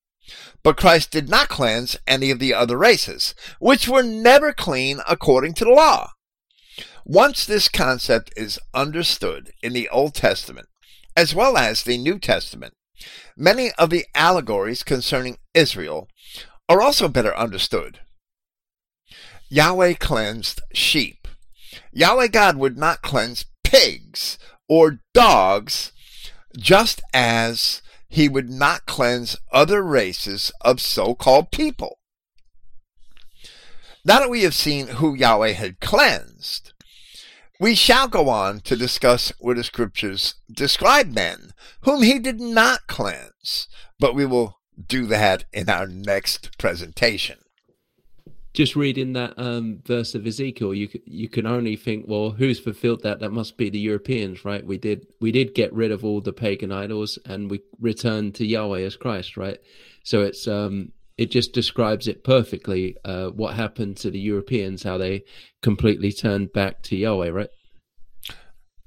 [0.62, 5.54] But Christ did not cleanse any of the other races, which were never clean according
[5.54, 6.10] to the law.
[7.04, 10.66] Once this concept is understood in the Old Testament,
[11.16, 12.74] as well as the New Testament,
[13.36, 16.08] many of the allegories concerning Israel
[16.68, 18.00] are also better understood.
[19.48, 21.28] Yahweh cleansed sheep.
[21.92, 24.36] Yahweh God would not cleanse pigs
[24.68, 25.92] or dogs,
[26.56, 31.98] just as he would not cleanse other races of so called people.
[34.04, 36.72] Now that we have seen who Yahweh had cleansed,
[37.58, 41.52] we shall go on to discuss what the scriptures describe men
[41.82, 43.66] whom he did not cleanse,
[43.98, 47.38] but we will do that in our next presentation
[48.56, 53.02] just reading that um, verse of Ezekiel, you you can only think, well, who's fulfilled
[53.02, 53.20] that?
[53.20, 54.64] That must be the Europeans, right?
[54.64, 58.46] We did we did get rid of all the pagan idols and we returned to
[58.46, 59.58] Yahweh as Christ, right?
[60.04, 62.96] So it's um, it just describes it perfectly.
[63.04, 64.82] Uh, what happened to the Europeans?
[64.84, 65.24] How they
[65.60, 67.50] completely turned back to Yahweh, right?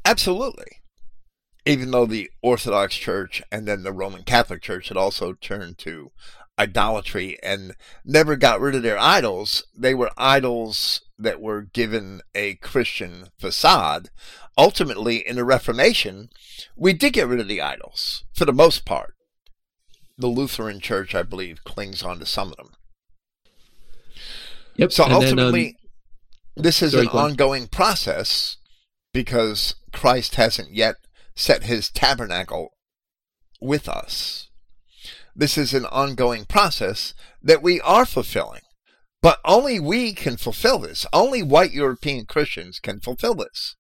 [0.04, 0.82] Absolutely.
[1.68, 6.10] Even though the Orthodox Church and then the Roman Catholic Church had also turned to
[6.60, 9.64] idolatry and never got rid of their idols.
[9.76, 14.10] They were idols that were given a Christian facade.
[14.58, 16.30] Ultimately, in the Reformation,
[16.76, 19.14] we did get rid of the idols for the most part.
[20.18, 22.74] The Lutheran Church, I believe, clings on to some of them.
[24.76, 24.92] Yep.
[24.92, 25.76] So and ultimately, then,
[26.58, 28.58] um, this is an ongoing process
[29.14, 30.96] because Christ hasn't yet
[31.36, 32.74] set his tabernacle
[33.62, 34.49] with us.
[35.40, 38.60] This is an ongoing process that we are fulfilling.
[39.22, 41.06] But only we can fulfill this.
[41.14, 43.78] Only white European Christians can fulfill this.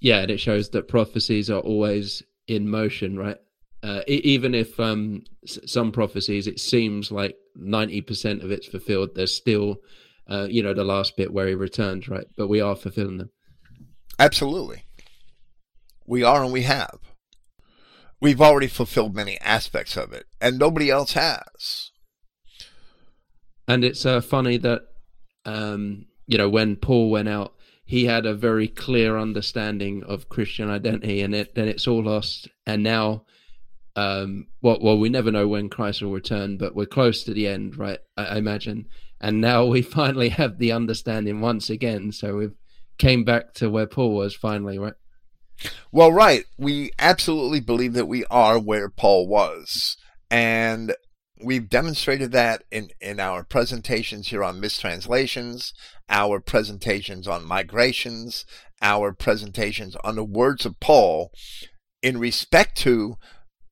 [0.00, 3.36] Yeah, and it shows that prophecies are always in motion, right?
[3.82, 9.76] Uh, even if um, some prophecies, it seems like 90% of it's fulfilled, there's still,
[10.26, 12.24] uh, you know, the last bit where he returns, right?
[12.34, 13.30] But we are fulfilling them.
[14.18, 14.84] Absolutely.
[16.06, 16.98] We are and we have
[18.22, 21.90] we've already fulfilled many aspects of it, and nobody else has.
[23.66, 24.82] And it's uh, funny that,
[25.44, 27.54] um, you know, when Paul went out,
[27.84, 32.48] he had a very clear understanding of Christian identity, and it, then it's all lost.
[32.64, 33.24] And now,
[33.96, 37.48] um, well, well, we never know when Christ will return, but we're close to the
[37.48, 37.98] end, right?
[38.16, 38.86] I, I imagine.
[39.20, 42.12] And now we finally have the understanding once again.
[42.12, 42.54] So we've
[42.98, 44.94] came back to where Paul was finally, right?
[45.90, 46.44] Well, right.
[46.58, 49.96] We absolutely believe that we are where Paul was.
[50.30, 50.94] And
[51.42, 55.72] we've demonstrated that in, in our presentations here on mistranslations,
[56.08, 58.44] our presentations on migrations,
[58.80, 61.30] our presentations on the words of Paul
[62.02, 63.16] in respect to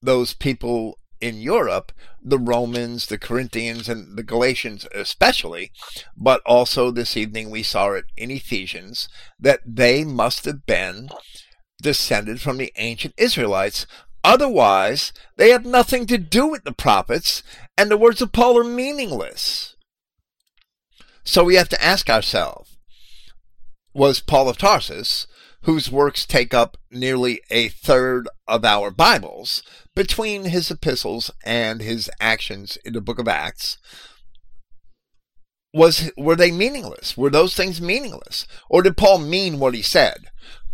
[0.03, 1.93] those people in Europe,
[2.23, 5.71] the Romans, the Corinthians, and the Galatians especially,
[6.17, 9.09] but also this evening we saw it in Ephesians,
[9.39, 11.11] that they must have been
[11.81, 13.87] descended from the ancient Israelites.
[14.23, 17.43] Otherwise, they have nothing to do with the prophets,
[17.77, 19.77] and the words of Paul are meaningless.
[21.25, 22.77] So we have to ask ourselves
[23.93, 25.27] was Paul of Tarsus,
[25.63, 29.63] whose works take up nearly a third of our Bibles,
[29.95, 33.79] between his epistles and his actions in the book of Acts,
[35.73, 37.17] was were they meaningless?
[37.17, 38.47] Were those things meaningless?
[38.69, 40.27] Or did Paul mean what he said?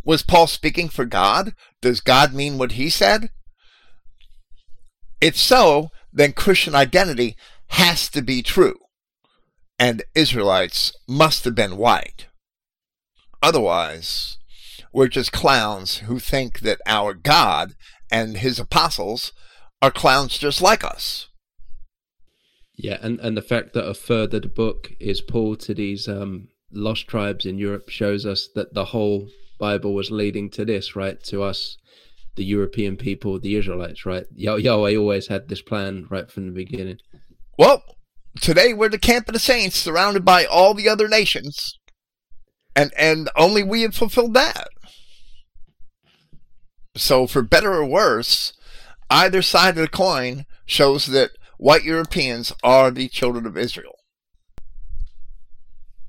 [0.06, 1.52] Was Paul speaking for God?
[1.82, 3.30] Does God mean what he said?
[5.20, 7.36] If so, then Christian identity
[7.70, 8.78] has to be true.
[9.80, 12.28] And Israelites must have been white.
[13.42, 14.38] Otherwise,
[14.92, 17.74] we're just clowns who think that our God
[18.08, 19.32] and his apostles
[19.82, 21.26] are clowns just like us.
[22.76, 26.06] Yeah, and, and the fact that a third of the book is Paul to these
[26.06, 29.28] um, lost tribes in Europe shows us that the whole
[29.58, 31.22] Bible was leading to this, right?
[31.24, 31.76] To us,
[32.36, 34.26] the European people, the Israelites, right?
[34.34, 36.98] Yahweh always had this plan right from the beginning.
[37.58, 37.82] Well,
[38.40, 41.78] today we're the camp of the saints, surrounded by all the other nations,
[42.74, 44.68] and and only we have fulfilled that.
[46.94, 48.52] So, for better or worse,
[49.10, 53.94] either side of the coin shows that white Europeans are the children of Israel.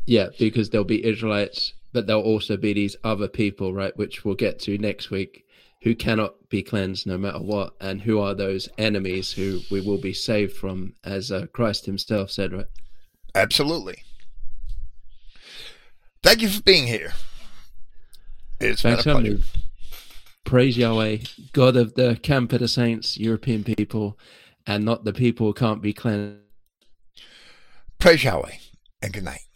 [0.05, 4.35] Yeah, because there'll be Israelites, but there'll also be these other people, right, which we'll
[4.35, 5.47] get to next week,
[5.81, 9.97] who cannot be cleansed no matter what, and who are those enemies who we will
[9.97, 12.67] be saved from, as uh, Christ Himself said, right?
[13.33, 14.03] Absolutely.
[16.21, 17.13] Thank you for being here.
[18.59, 19.39] It's Thanks been a pleasure.
[20.43, 21.17] Praise Yahweh,
[21.51, 24.19] God of the camp of the saints, European people,
[24.67, 26.43] and not the people who can't be cleansed.
[27.97, 28.53] Praise Yahweh,
[29.01, 29.46] and good night.